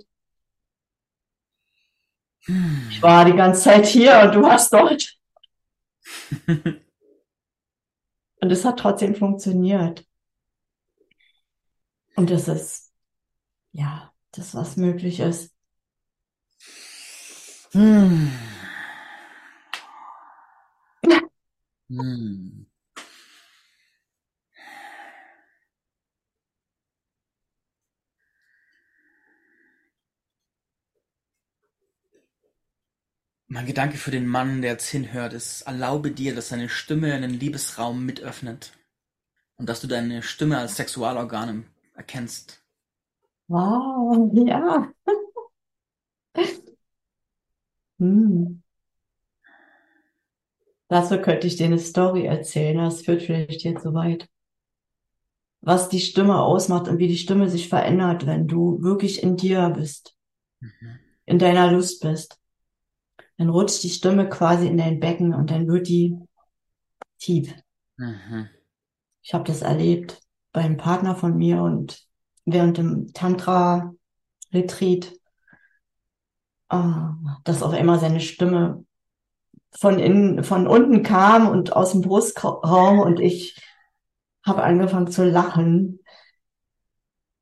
[2.90, 5.18] Ich war die ganze Zeit hier und du warst dort.
[6.48, 10.06] und es hat trotzdem funktioniert.
[12.16, 12.94] Und das ist,
[13.72, 15.57] ja, das, was möglich ist.
[17.74, 18.28] Hm.
[21.90, 22.66] Hm.
[33.50, 37.32] Mein Gedanke für den Mann, der jetzt hinhört, ist, erlaube dir, dass deine Stimme einen
[37.32, 38.72] Liebesraum mitöffnet
[39.58, 42.62] und dass du deine Stimme als Sexualorgan erkennst.
[43.48, 44.92] Wow, ja.
[48.00, 48.64] Hm.
[50.90, 54.30] Dazu könnte ich dir eine Story erzählen, das führt vielleicht jetzt so weit.
[55.60, 59.70] Was die Stimme ausmacht und wie die Stimme sich verändert, wenn du wirklich in dir
[59.72, 60.16] bist,
[60.62, 61.00] mhm.
[61.26, 62.40] in deiner Lust bist.
[63.38, 66.16] Dann rutscht die Stimme quasi in dein Becken und dann wird die
[67.20, 67.54] tief.
[67.98, 68.48] Mhm.
[69.22, 70.22] Ich habe das erlebt
[70.54, 72.08] beim Partner von mir und
[72.46, 75.17] während dem Tantra-Retreat,
[76.70, 78.84] dass auf einmal seine Stimme
[79.72, 83.62] von innen, von unten kam und aus dem Brustraum und ich
[84.46, 86.00] habe angefangen zu lachen.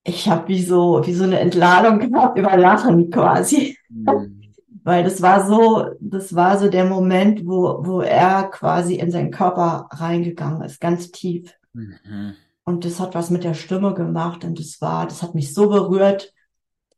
[0.04, 3.78] Ich habe wie so, wie so eine Entladung gehabt über Lachen quasi.
[3.90, 4.42] Mhm.
[4.84, 9.32] Weil das war so, das war so der Moment, wo, wo er quasi in seinen
[9.32, 11.52] Körper reingegangen ist, ganz tief.
[11.74, 12.36] Mhm.
[12.66, 15.70] Und das hat was mit der Stimme gemacht und das war, das hat mich so
[15.70, 16.34] berührt.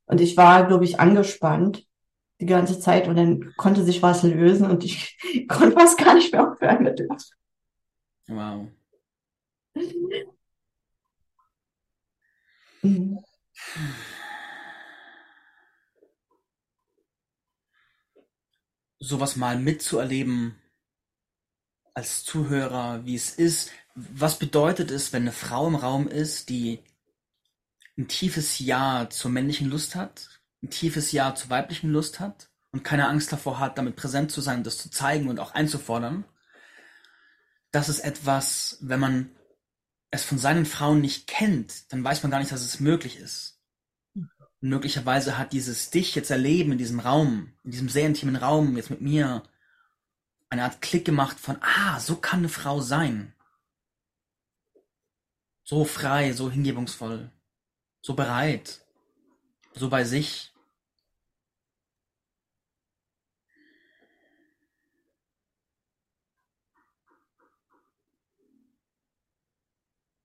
[0.05, 1.86] Und ich war, glaube ich, angespannt
[2.39, 6.31] die ganze Zeit und dann konnte sich was lösen und ich konnte fast gar nicht
[6.31, 7.35] mehr aufhören mit Lachen.
[8.27, 8.67] Wow.
[12.83, 13.19] Mhm.
[18.99, 20.55] Sowas mal mitzuerleben
[21.93, 23.71] als Zuhörer, wie es ist.
[23.95, 26.83] Was bedeutet es, wenn eine Frau im Raum ist, die
[27.97, 30.36] ein tiefes Ja zur männlichen Lust hat,
[30.67, 34.41] ein tiefes Ja zur weiblichen Lust hat und keine Angst davor hat, damit präsent zu
[34.41, 36.25] sein, das zu zeigen und auch einzufordern.
[37.71, 39.31] Das ist etwas, wenn man
[40.11, 43.61] es von seinen Frauen nicht kennt, dann weiß man gar nicht, dass es möglich ist.
[44.15, 48.75] Und möglicherweise hat dieses dich jetzt erleben in diesem Raum, in diesem sehr intimen Raum,
[48.75, 49.43] jetzt mit mir,
[50.49, 53.33] eine Art Klick gemacht von, ah, so kann eine Frau sein.
[55.63, 57.29] So frei, so hingebungsvoll,
[58.01, 58.81] so bereit,
[59.73, 60.53] so bei sich.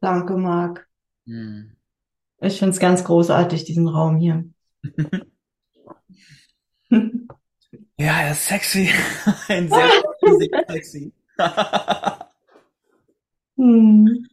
[0.03, 0.87] Danke, Marc.
[1.27, 1.77] Hm.
[2.41, 4.45] Ich finde es ganz großartig, diesen Raum hier.
[6.91, 8.91] ja, er ist sexy.
[9.49, 10.03] Ein sehr
[10.67, 11.13] sexy.
[13.57, 14.27] hm.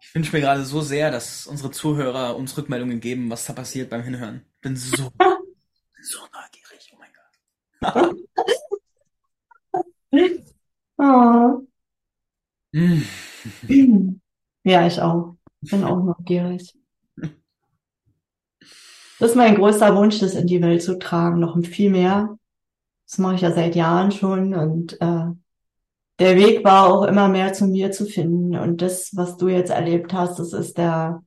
[0.00, 3.90] Ich wünsche mir gerade so sehr, dass unsere Zuhörer uns Rückmeldungen geben, was da passiert
[3.90, 4.46] beim Hinhören.
[4.54, 5.12] Ich bin so,
[6.00, 6.90] so neugierig.
[6.94, 7.12] Oh mein
[7.82, 8.16] Gott.
[10.96, 11.68] oh.
[12.72, 13.02] Mm.
[14.64, 15.36] Ja, ich auch.
[15.60, 16.74] Ich bin auch neugierig.
[19.18, 22.38] Das ist mein größter Wunsch, das in die Welt zu tragen, noch viel mehr.
[23.06, 25.26] Das mache ich ja seit Jahren schon und äh,
[26.18, 28.56] der Weg war auch immer mehr zu mir zu finden.
[28.56, 31.22] Und das, was du jetzt erlebt hast, das ist der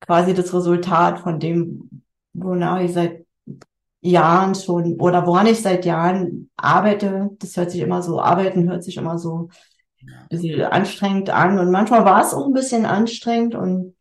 [0.00, 3.24] quasi das Resultat von dem, wonach ich seit
[4.00, 7.30] Jahren schon oder woran ich seit Jahren arbeite.
[7.38, 9.48] Das hört sich immer so, arbeiten hört sich immer so
[10.28, 11.58] bisschen anstrengend an.
[11.58, 13.94] Und manchmal war es auch ein bisschen anstrengend und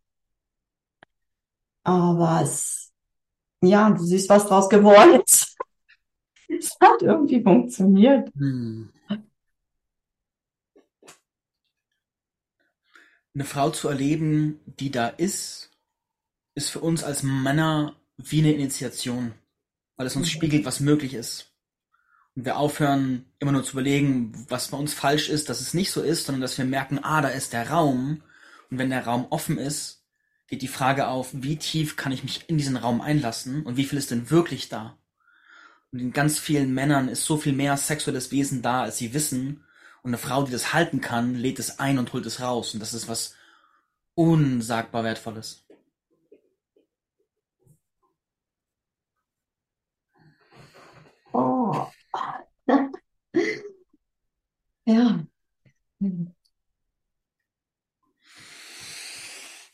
[1.84, 2.94] aber es,
[3.62, 5.58] ja, du siehst, was draus geworden ist.
[6.48, 8.34] es hat irgendwie funktioniert.
[8.36, 8.90] Hm.
[13.36, 15.72] Eine Frau zu erleben, die da ist,
[16.54, 19.34] ist für uns als Männer wie eine Initiation,
[19.96, 20.32] weil es uns mhm.
[20.32, 21.53] spiegelt, was möglich ist.
[22.36, 25.92] Und wir aufhören, immer nur zu überlegen, was bei uns falsch ist, dass es nicht
[25.92, 28.24] so ist, sondern dass wir merken, ah, da ist der Raum.
[28.72, 30.04] Und wenn der Raum offen ist,
[30.48, 33.86] geht die Frage auf, wie tief kann ich mich in diesen Raum einlassen und wie
[33.86, 34.98] viel ist denn wirklich da?
[35.92, 39.64] Und in ganz vielen Männern ist so viel mehr sexuelles Wesen da, als sie wissen.
[40.02, 42.74] Und eine Frau, die das halten kann, lädt es ein und holt es raus.
[42.74, 43.36] Und das ist was
[44.16, 45.63] unsagbar Wertvolles.
[54.86, 55.26] ja.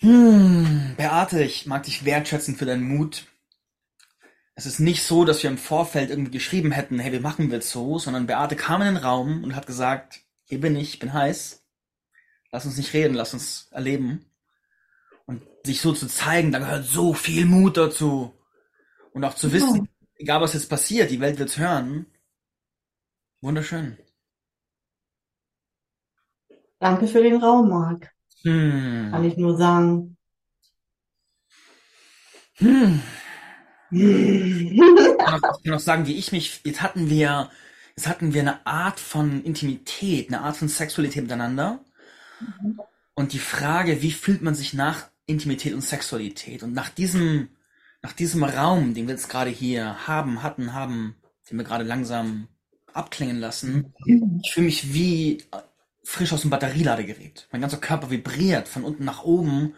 [0.01, 3.25] Hm, Beate, ich mag dich wertschätzen für deinen Mut.
[4.55, 7.69] Es ist nicht so, dass wir im Vorfeld irgendwie geschrieben hätten, hey, wir machen jetzt
[7.69, 11.13] so, sondern Beate kam in den Raum und hat gesagt, hier bin ich, ich bin
[11.13, 11.63] heiß.
[12.51, 14.25] Lass uns nicht reden, lass uns erleben.
[15.25, 18.33] Und sich so zu zeigen, da gehört so viel Mut dazu.
[19.13, 22.07] Und auch zu wissen, egal was jetzt passiert, die Welt wird's hören.
[23.41, 23.97] Wunderschön.
[26.79, 28.11] Danke für den Raum, Marc.
[28.43, 29.09] Hm.
[29.11, 30.17] Kann ich nur sagen.
[32.55, 33.01] Hm.
[33.89, 34.79] Mhm.
[35.19, 37.49] Ich kann auch, ich kann auch sagen, wie ich mich, jetzt hatten wir,
[37.95, 41.83] jetzt hatten wir eine Art von Intimität, eine Art von Sexualität miteinander.
[43.15, 46.63] Und die Frage, wie fühlt man sich nach Intimität und Sexualität?
[46.63, 47.49] Und nach diesem,
[48.01, 51.15] nach diesem Raum, den wir jetzt gerade hier haben, hatten, haben,
[51.49, 52.47] den wir gerade langsam
[52.93, 53.93] abklingen lassen,
[54.43, 55.43] ich fühle mich wie
[56.03, 57.47] frisch aus dem Batterieladegerät.
[57.51, 59.75] Mein ganzer Körper vibriert von unten nach oben.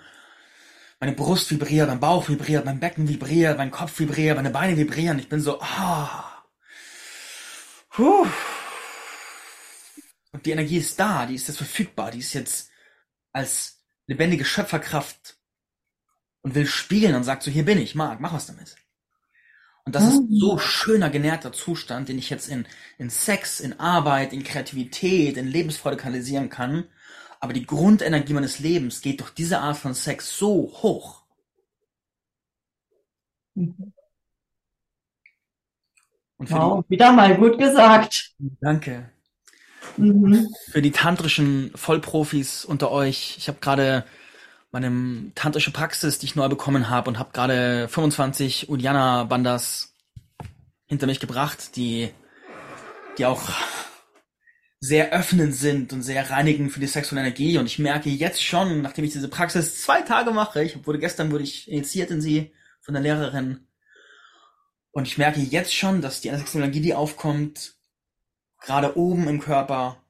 [0.99, 5.19] Meine Brust vibriert, mein Bauch vibriert, mein Becken vibriert, mein Kopf vibriert, meine Beine vibrieren.
[5.19, 6.43] Ich bin so, ah.
[7.89, 8.27] Puh.
[10.31, 12.69] Und die Energie ist da, die ist jetzt verfügbar, die ist jetzt
[13.33, 15.37] als lebendige Schöpferkraft
[16.41, 18.75] und will spielen und sagt so, hier bin ich, Marc, mach was damit.
[19.83, 22.67] Und das ist so schöner, genährter Zustand, den ich jetzt in,
[22.97, 26.85] in Sex, in Arbeit, in Kreativität, in Lebensfreude kanalisieren kann.
[27.39, 31.23] Aber die Grundenergie meines Lebens geht durch diese Art von Sex so hoch.
[33.55, 33.93] Mhm.
[36.37, 38.33] Wow, wieder mal gut gesagt.
[38.39, 39.11] die, danke.
[39.97, 40.47] Mhm.
[40.69, 43.35] Für die tantrischen Vollprofis unter euch.
[43.37, 44.05] Ich habe gerade
[44.71, 49.93] meine tantrische Praxis, die ich neu bekommen habe und habe gerade 25 Uddiyana Bandas
[50.87, 52.09] hinter mich gebracht, die,
[53.17, 53.41] die auch
[54.79, 57.57] sehr öffnend sind und sehr reinigend für die sexuelle Energie.
[57.57, 61.31] Und ich merke jetzt schon, nachdem ich diese Praxis zwei Tage mache, ich wurde gestern
[61.31, 63.67] wurde ich initiiert in sie von der Lehrerin.
[64.91, 67.75] Und ich merke jetzt schon, dass die sexuelle Energie, die aufkommt,
[68.59, 70.00] gerade oben im Körper,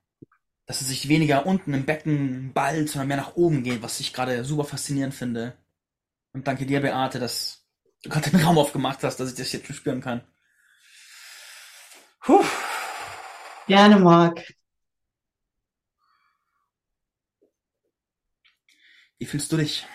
[0.72, 4.14] dass es sich weniger unten im Becken ballt, sondern mehr nach oben geht, was ich
[4.14, 5.58] gerade super faszinierend finde.
[6.32, 7.68] Und danke dir, Beate, dass
[8.04, 10.22] du gerade den Raum aufgemacht hast, dass ich das jetzt spüren kann.
[12.22, 12.46] Puh.
[13.68, 14.54] Gerne, Marc.
[19.18, 19.86] Wie fühlst du dich?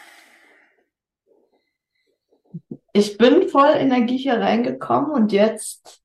[2.92, 6.02] Ich bin voll Energie hier reingekommen und jetzt,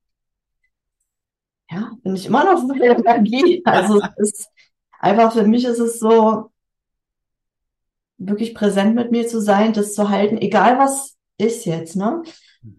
[1.68, 3.60] ja, bin ich immer noch voll Energie.
[3.66, 4.52] Also es ist
[5.02, 6.50] einfach für mich ist es so,
[8.16, 12.22] wirklich präsent mit mir zu sein, das zu halten, egal was ist jetzt, ne?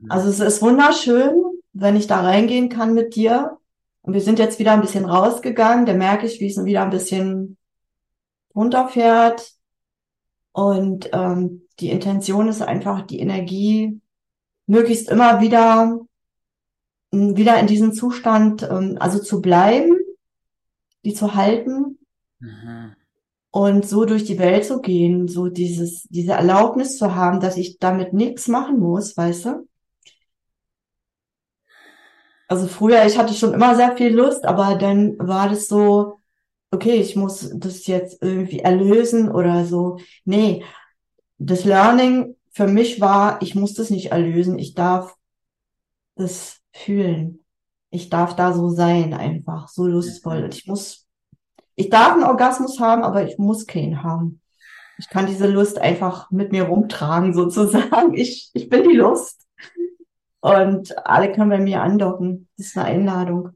[0.07, 1.33] Also es ist wunderschön,
[1.73, 3.57] wenn ich da reingehen kann mit dir.
[4.01, 6.89] Und wir sind jetzt wieder ein bisschen rausgegangen, da merke ich, wie es wieder ein
[6.89, 7.57] bisschen
[8.55, 9.51] runterfährt.
[10.53, 13.99] Und ähm, die Intention ist einfach, die Energie
[14.67, 15.99] möglichst immer wieder,
[17.11, 19.97] wieder in diesem Zustand, ähm, also zu bleiben,
[21.03, 21.97] die zu halten
[22.43, 22.95] Mhm.
[23.51, 27.79] und so durch die Welt zu gehen, so dieses, diese Erlaubnis zu haben, dass ich
[27.79, 29.67] damit nichts machen muss, weißt du?
[32.47, 36.19] Also früher, ich hatte schon immer sehr viel Lust, aber dann war das so,
[36.71, 39.99] okay, ich muss das jetzt irgendwie erlösen oder so.
[40.25, 40.63] Nee,
[41.37, 45.15] das Learning für mich war, ich muss das nicht erlösen, ich darf
[46.15, 47.39] das fühlen.
[47.89, 50.43] Ich darf da so sein, einfach, so lustvoll.
[50.43, 51.02] Und ich muss,
[51.75, 54.41] ich darf einen Orgasmus haben, aber ich muss keinen haben.
[54.97, 58.13] Ich kann diese Lust einfach mit mir rumtragen, sozusagen.
[58.13, 59.47] Ich, ich bin die Lust.
[60.41, 62.49] Und alle können bei mir andocken.
[62.57, 63.55] Das ist eine Einladung.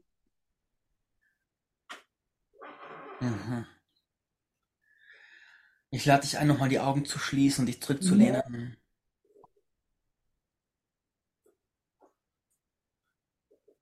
[3.20, 3.66] Mhm.
[5.90, 8.76] Ich lade dich ein, nochmal die Augen zu schließen und dich zurückzulehnen.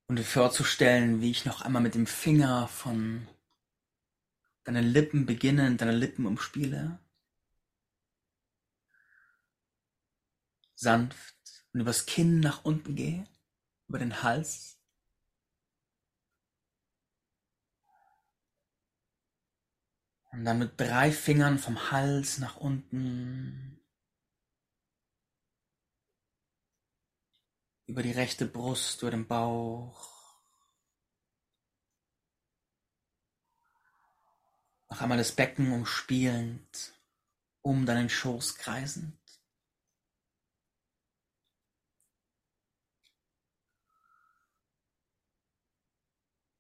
[0.09, 3.27] Und dir vorzustellen, wie ich noch einmal mit dem Finger von
[4.67, 6.99] deinen Lippen beginne, deine Lippen umspiele.
[10.75, 13.27] Sanft und übers Kinn nach unten gehe,
[13.89, 14.79] über den Hals.
[20.33, 23.81] Und dann mit drei Fingern vom Hals nach unten
[27.87, 30.16] über die rechte Brust, über den Bauch.
[34.89, 36.95] Noch einmal das Becken umspielend,
[37.63, 39.19] um deinen Schoß kreisend.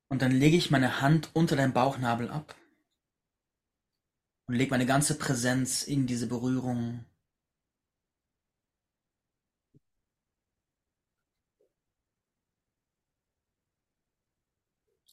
[0.08, 2.54] Und dann lege ich meine Hand unter deinen Bauchnabel ab
[4.46, 7.04] und lege meine ganze Präsenz in diese Berührung.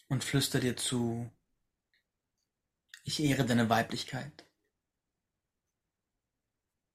[0.07, 1.31] Und flüster dir zu,
[3.03, 4.45] ich ehre deine Weiblichkeit.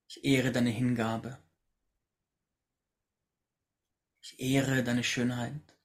[0.07, 1.37] Ich ehre deine Hingabe.
[4.21, 5.77] Ich ehre deine Schönheit.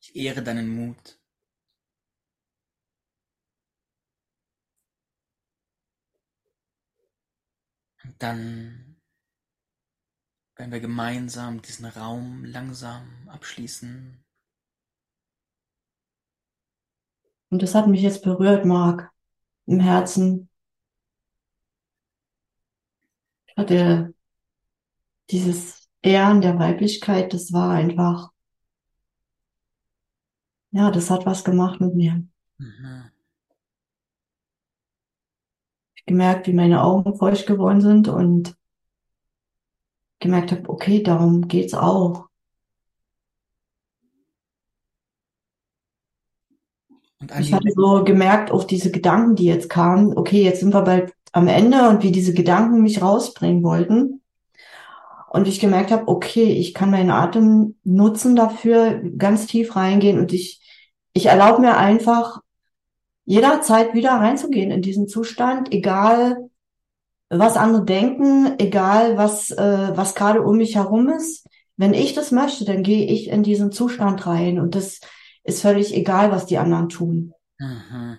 [0.00, 1.20] Ich ehre deinen Mut.
[8.04, 9.02] Und dann
[10.54, 14.25] werden wir gemeinsam diesen Raum langsam abschließen.
[17.56, 19.10] Und das hat mich jetzt berührt, Marc,
[19.64, 20.50] im Herzen.
[23.46, 24.12] Ich hatte
[25.30, 28.30] dieses Ehren der Weiblichkeit, das war einfach,
[30.70, 32.26] ja, das hat was gemacht mit mir.
[32.58, 33.10] Mhm.
[35.94, 38.54] Ich gemerkt, wie meine Augen feucht geworden sind und
[40.18, 42.28] gemerkt habe, okay, darum geht's auch.
[47.40, 51.12] Ich hatte so gemerkt, auf diese Gedanken, die jetzt kamen, okay, jetzt sind wir bald
[51.32, 54.22] am Ende und wie diese Gedanken mich rausbringen wollten.
[55.28, 60.32] Und ich gemerkt habe, okay, ich kann meinen Atem nutzen dafür, ganz tief reingehen und
[60.32, 60.62] ich,
[61.12, 62.40] ich erlaube mir einfach
[63.26, 66.48] jederzeit wieder reinzugehen in diesen Zustand, egal
[67.28, 71.46] was andere denken, egal was, äh, was gerade um mich herum ist.
[71.76, 75.00] Wenn ich das möchte, dann gehe ich in diesen Zustand rein und das
[75.46, 77.32] ist völlig egal, was die anderen tun.
[77.58, 78.18] Mhm.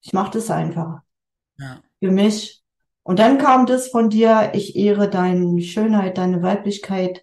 [0.00, 1.00] Ich mache das einfach.
[1.58, 1.82] Ja.
[2.00, 2.62] Für mich.
[3.02, 7.22] Und dann kam das von dir, ich ehre deine Schönheit, deine Weiblichkeit.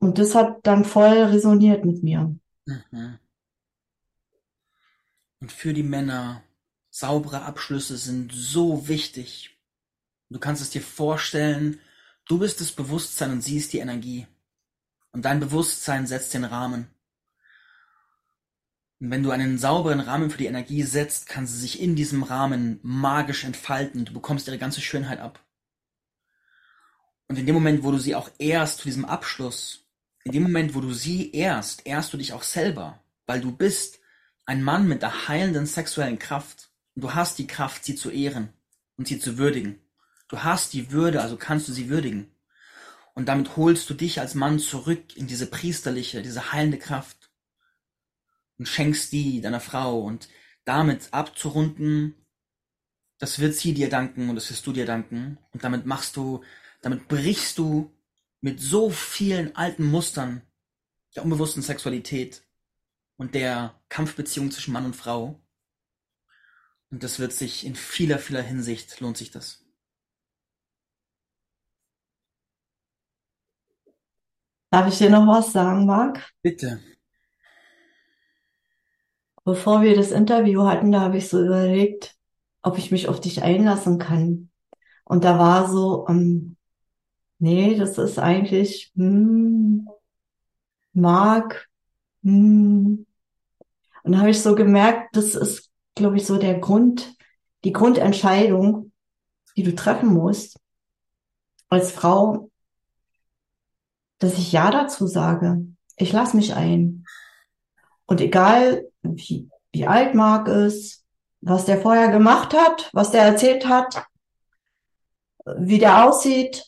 [0.00, 2.36] Und das hat dann voll resoniert mit mir.
[2.66, 3.18] Mhm.
[5.40, 6.42] Und für die Männer,
[6.90, 9.56] saubere Abschlüsse sind so wichtig.
[10.30, 11.80] Du kannst es dir vorstellen,
[12.26, 14.26] du bist das Bewusstsein und sie ist die Energie.
[15.12, 16.88] Und dein Bewusstsein setzt den Rahmen.
[19.00, 22.22] Und wenn du einen sauberen Rahmen für die Energie setzt, kann sie sich in diesem
[22.22, 24.04] Rahmen magisch entfalten.
[24.04, 25.44] Du bekommst ihre ganze Schönheit ab.
[27.28, 29.86] Und in dem Moment, wo du sie auch ehrst zu diesem Abschluss,
[30.24, 34.00] in dem Moment, wo du sie ehrst, ehrst du dich auch selber, weil du bist
[34.46, 36.70] ein Mann mit der heilenden sexuellen Kraft.
[36.94, 38.52] Und du hast die Kraft, sie zu ehren
[38.96, 39.78] und sie zu würdigen.
[40.26, 42.30] Du hast die Würde, also kannst du sie würdigen.
[43.18, 47.32] Und damit holst du dich als Mann zurück in diese priesterliche, diese heilende Kraft
[48.58, 50.28] und schenkst die deiner Frau und
[50.64, 52.14] damit abzurunden,
[53.18, 56.44] das wird sie dir danken und das wirst du dir danken und damit machst du,
[56.80, 57.92] damit brichst du
[58.40, 60.42] mit so vielen alten Mustern
[61.16, 62.44] der unbewussten Sexualität
[63.16, 65.44] und der Kampfbeziehung zwischen Mann und Frau.
[66.92, 69.67] Und das wird sich in vieler, vieler Hinsicht lohnt sich das.
[74.70, 76.30] Darf ich dir noch was sagen, Marc?
[76.42, 76.80] Bitte.
[79.44, 82.16] Bevor wir das Interview hatten, da habe ich so überlegt,
[82.60, 84.50] ob ich mich auf dich einlassen kann.
[85.04, 86.56] Und da war so, ähm,
[87.38, 89.88] nee, das ist eigentlich, hm,
[90.92, 91.68] mag,
[92.22, 93.06] hm.
[94.02, 97.14] Und da habe ich so gemerkt, das ist, glaube ich, so der Grund,
[97.64, 98.92] die Grundentscheidung,
[99.56, 100.60] die du treffen musst
[101.68, 102.50] als Frau,
[104.18, 105.66] dass ich Ja dazu sage.
[105.96, 107.06] Ich lass mich ein.
[108.06, 111.04] Und egal, wie, wie alt Marc ist,
[111.40, 114.06] was der vorher gemacht hat, was der erzählt hat,
[115.56, 116.64] wie der aussieht.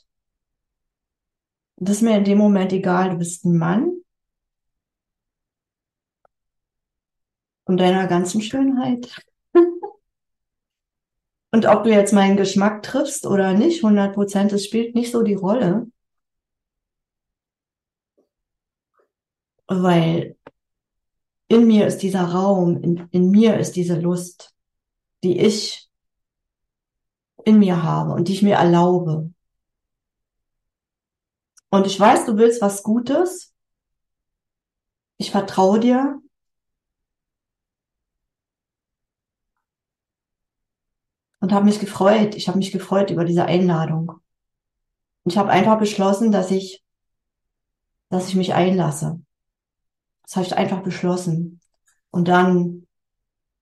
[1.76, 3.10] Das ist mir in dem Moment egal.
[3.10, 3.92] Du bist ein Mann.
[7.64, 9.14] Und deiner ganzen Schönheit.
[11.52, 15.22] Und ob du jetzt meinen Geschmack triffst oder nicht, 100 Prozent, das spielt nicht so
[15.22, 15.86] die Rolle.
[19.72, 20.36] Weil
[21.46, 24.52] in mir ist dieser Raum, in, in mir ist diese Lust,
[25.22, 25.88] die ich
[27.44, 29.32] in mir habe und die ich mir erlaube.
[31.70, 33.54] Und ich weiß, du willst was Gutes.
[35.18, 36.20] Ich vertraue dir.
[41.38, 42.34] Und habe mich gefreut.
[42.34, 44.20] Ich habe mich gefreut über diese Einladung.
[45.24, 46.82] Ich habe einfach beschlossen, dass ich,
[48.08, 49.20] dass ich mich einlasse.
[50.30, 51.60] Das habe ich einfach beschlossen.
[52.10, 52.86] Und dann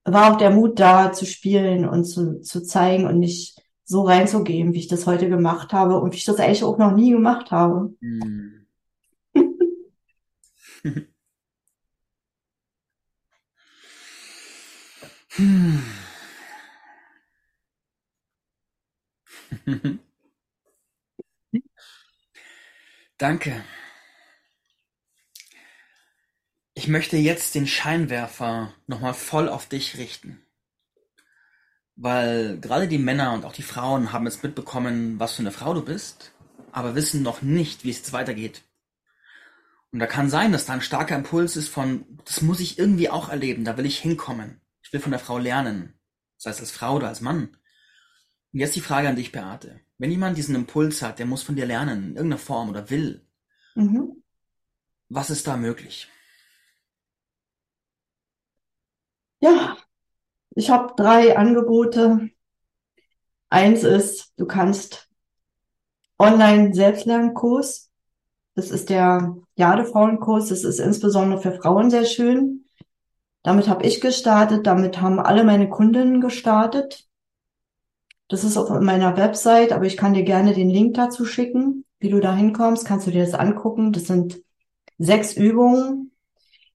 [0.04, 4.74] war auch der Mut da zu spielen und zu, zu zeigen und nicht so reinzugehen,
[4.74, 7.50] wie ich das heute gemacht habe und wie ich das eigentlich auch noch nie gemacht
[7.52, 7.94] habe.
[8.00, 8.66] Mm.
[23.16, 23.64] Danke.
[26.78, 30.40] Ich möchte jetzt den Scheinwerfer nochmal voll auf dich richten.
[31.96, 35.74] Weil gerade die Männer und auch die Frauen haben jetzt mitbekommen, was für eine Frau
[35.74, 36.30] du bist,
[36.70, 38.62] aber wissen noch nicht, wie es jetzt weitergeht.
[39.90, 43.10] Und da kann sein, dass da ein starker Impuls ist von, das muss ich irgendwie
[43.10, 44.60] auch erleben, da will ich hinkommen.
[44.80, 45.98] Ich will von der Frau lernen.
[46.36, 47.56] Sei es als Frau oder als Mann.
[48.52, 49.80] Und jetzt die Frage an dich, Beate.
[49.98, 53.26] Wenn jemand diesen Impuls hat, der muss von dir lernen, in irgendeiner Form oder will,
[53.74, 54.22] Mhm.
[55.08, 56.08] was ist da möglich?
[59.40, 59.76] Ja,
[60.54, 62.30] ich habe drei Angebote.
[63.50, 65.08] Eins ist, du kannst
[66.18, 67.90] Online-Selbstlernkurs.
[68.54, 70.48] Das ist der Jadefrauenkurs.
[70.48, 72.66] Das ist insbesondere für Frauen sehr schön.
[73.44, 74.66] Damit habe ich gestartet.
[74.66, 77.08] Damit haben alle meine Kundinnen gestartet.
[78.26, 81.84] Das ist auf meiner Website, aber ich kann dir gerne den Link dazu schicken.
[81.98, 83.92] Wie du da hinkommst, kannst du dir das angucken.
[83.92, 84.42] Das sind
[84.98, 86.10] sechs Übungen.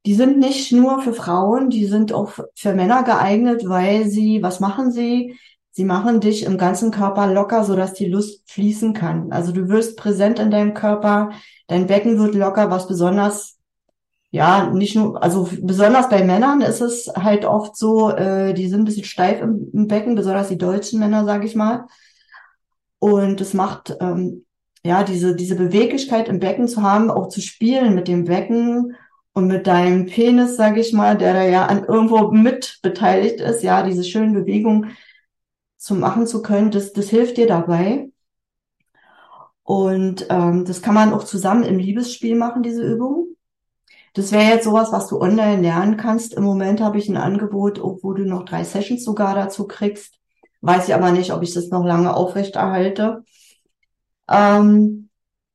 [0.05, 4.59] Die sind nicht nur für Frauen, die sind auch für Männer geeignet, weil sie, was
[4.59, 5.39] machen sie?
[5.71, 9.31] Sie machen dich im ganzen Körper locker, sodass die Lust fließen kann.
[9.31, 11.31] Also du wirst präsent in deinem Körper,
[11.67, 13.57] dein Becken wird locker, was besonders,
[14.29, 18.81] ja, nicht nur, also besonders bei Männern ist es halt oft so, äh, die sind
[18.81, 21.85] ein bisschen steif im, im Becken, besonders die deutschen Männer, sage ich mal.
[22.99, 24.45] Und es macht, ähm,
[24.85, 28.95] ja, diese, diese Beweglichkeit im Becken zu haben, auch zu spielen mit dem Becken
[29.33, 33.63] und mit deinem Penis, sage ich mal, der da ja an irgendwo mit beteiligt ist,
[33.63, 34.95] ja, diese schönen Bewegungen
[35.77, 38.09] zu machen zu können, das, das hilft dir dabei.
[39.63, 43.35] Und ähm, das kann man auch zusammen im Liebesspiel machen, diese Übung.
[44.13, 46.33] Das wäre jetzt sowas, was du online lernen kannst.
[46.35, 50.19] Im Moment habe ich ein Angebot, wo du noch drei Sessions sogar dazu kriegst.
[50.61, 53.23] Weiß ich aber nicht, ob ich das noch lange aufrechterhalte.
[54.29, 55.09] Ähm,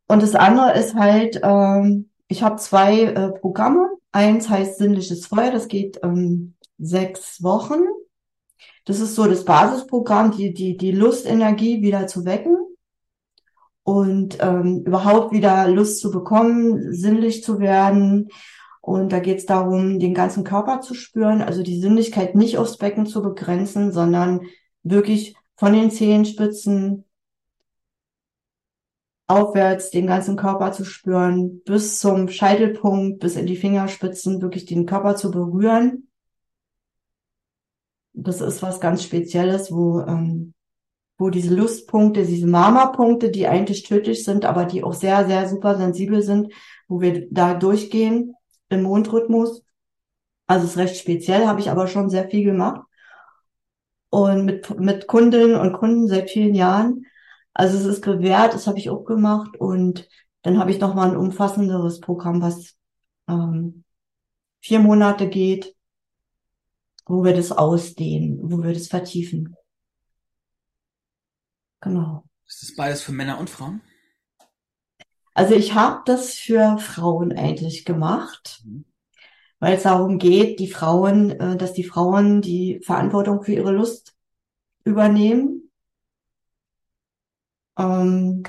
[0.09, 3.91] und das andere ist halt, ähm, ich habe zwei äh, Programme.
[4.13, 7.81] Eins heißt Sinnliches Feuer, das geht ähm, sechs Wochen.
[8.85, 12.57] Das ist so das Basisprogramm, die, die, die Lustenergie wieder zu wecken
[13.83, 18.29] und ähm, überhaupt wieder Lust zu bekommen, sinnlich zu werden.
[18.81, 22.79] Und da geht es darum, den ganzen Körper zu spüren, also die Sinnlichkeit nicht aufs
[22.79, 24.43] Becken zu begrenzen, sondern
[24.83, 27.05] wirklich von den Zehenspitzen
[29.29, 34.87] aufwärts den ganzen Körper zu spüren, bis zum Scheitelpunkt, bis in die Fingerspitzen, wirklich den
[34.87, 36.09] Körper zu berühren.
[38.15, 40.55] Das ist was ganz Spezielles, wo, ähm,
[41.19, 45.77] wo diese Lustpunkte, diese Mama-Punkte, die eigentlich tödlich sind, aber die auch sehr, sehr super
[45.77, 46.53] sensibel sind,
[46.89, 48.35] wo wir da durchgehen
[48.71, 49.63] im Mondrhythmus.
[50.47, 52.81] Also es ist recht speziell, habe ich aber schon sehr viel gemacht.
[54.09, 57.05] Und mit, mit Kundinnen und Kunden seit vielen Jahren.
[57.59, 59.57] Also es ist bewährt, das habe ich auch gemacht.
[59.59, 60.09] Und
[60.43, 62.77] dann habe ich nochmal ein umfassenderes Programm, was
[63.29, 63.83] ähm,
[64.61, 65.75] vier Monate geht,
[67.05, 69.57] wo wir das ausdehnen, wo wir das vertiefen.
[71.81, 72.25] Genau.
[72.47, 73.81] Ist das beides für Männer und Frauen?
[75.35, 78.85] Also ich habe das für Frauen eigentlich gemacht, Mhm.
[79.59, 84.15] weil es darum geht, die Frauen, äh, dass die Frauen die Verantwortung für ihre Lust
[84.85, 85.68] übernehmen.
[87.79, 88.43] Ähm,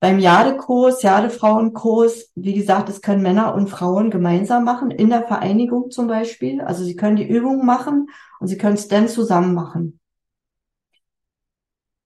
[0.00, 5.90] beim Jadekurs, Jadefrauenkurs, wie gesagt, das können Männer und Frauen gemeinsam machen, in der Vereinigung
[5.90, 6.60] zum Beispiel.
[6.60, 8.08] Also sie können die Übungen machen
[8.38, 9.98] und sie können es dann zusammen machen.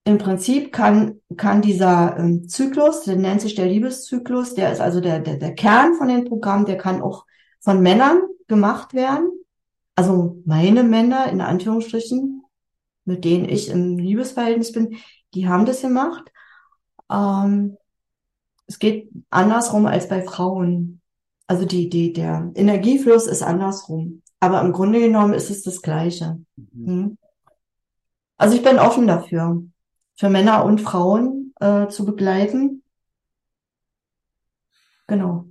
[0.04, 5.00] Im Prinzip kann, kann dieser ähm, Zyklus, der nennt sich der Liebeszyklus, der ist also
[5.00, 7.26] der, der, der Kern von dem Programm, der kann auch
[7.60, 9.28] von Männern gemacht werden.
[9.96, 12.42] Also meine Männer, in Anführungsstrichen,
[13.04, 14.96] mit denen ich im Liebesverhältnis bin,
[15.34, 16.32] die haben das gemacht.
[17.10, 17.76] Ähm,
[18.66, 21.00] es geht andersrum als bei Frauen.
[21.46, 24.22] Also die, die, der Energiefluss ist andersrum.
[24.40, 26.38] Aber im Grunde genommen ist es das Gleiche.
[26.56, 26.86] Mhm.
[26.86, 27.18] Hm.
[28.36, 29.64] Also ich bin offen dafür,
[30.16, 32.84] für Männer und Frauen äh, zu begleiten.
[35.08, 35.46] Genau.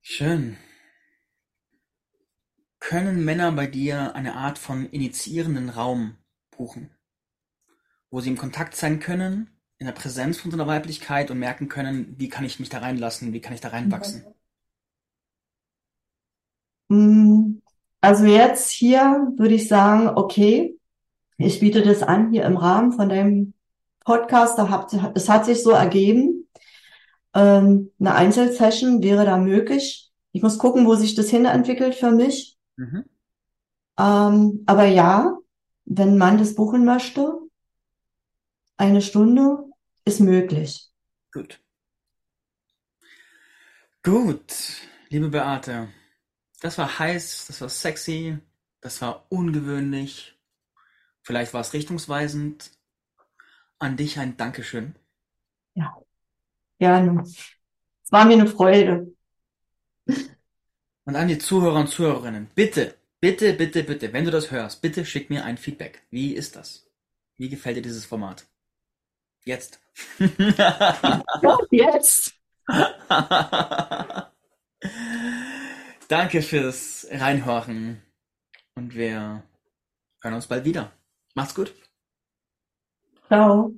[0.00, 0.56] Schön.
[2.78, 6.16] Können Männer bei dir eine Art von initiierenden Raum
[6.50, 6.90] buchen,
[8.10, 11.68] wo sie im Kontakt sein können, in der Präsenz von so einer Weiblichkeit und merken
[11.68, 14.24] können, wie kann ich mich da reinlassen, wie kann ich da reinwachsen?
[16.88, 17.60] Mm,
[18.00, 20.78] Also jetzt hier würde ich sagen, okay,
[21.38, 23.54] ich biete das an hier im Rahmen von deinem
[24.04, 24.58] Podcast.
[24.58, 26.48] Da habt, es hat sich so ergeben.
[27.34, 30.10] Ähm, eine Einzelsession wäre da möglich.
[30.32, 32.58] Ich muss gucken, wo sich das hin entwickelt für mich.
[32.76, 33.04] Mhm.
[33.98, 35.38] Ähm, aber ja,
[35.84, 37.38] wenn man das buchen möchte,
[38.80, 39.64] eine Stunde
[40.06, 40.90] ist möglich.
[41.32, 41.60] Gut.
[44.02, 44.54] Gut,
[45.08, 45.88] liebe Beate,
[46.62, 48.38] Das war heiß, das war sexy,
[48.82, 50.38] das war ungewöhnlich.
[51.22, 52.72] Vielleicht war es richtungsweisend.
[53.80, 54.94] An dich ein Dankeschön.
[55.74, 55.96] Ja,
[56.78, 57.22] gerne.
[57.24, 59.12] Es war mir eine Freude.
[61.04, 65.04] Und an die Zuhörer und Zuhörerinnen, bitte, bitte, bitte, bitte, wenn du das hörst, bitte
[65.04, 66.02] schick mir ein Feedback.
[66.10, 66.86] Wie ist das?
[67.36, 68.46] Wie gefällt dir dieses Format?
[69.44, 69.80] Jetzt.
[71.70, 72.32] Jetzt.
[76.08, 78.02] Danke fürs Reinhorchen
[78.74, 79.42] und wir
[80.22, 80.92] hören uns bald wieder.
[81.34, 81.74] Macht's gut.
[83.28, 83.72] Ciao.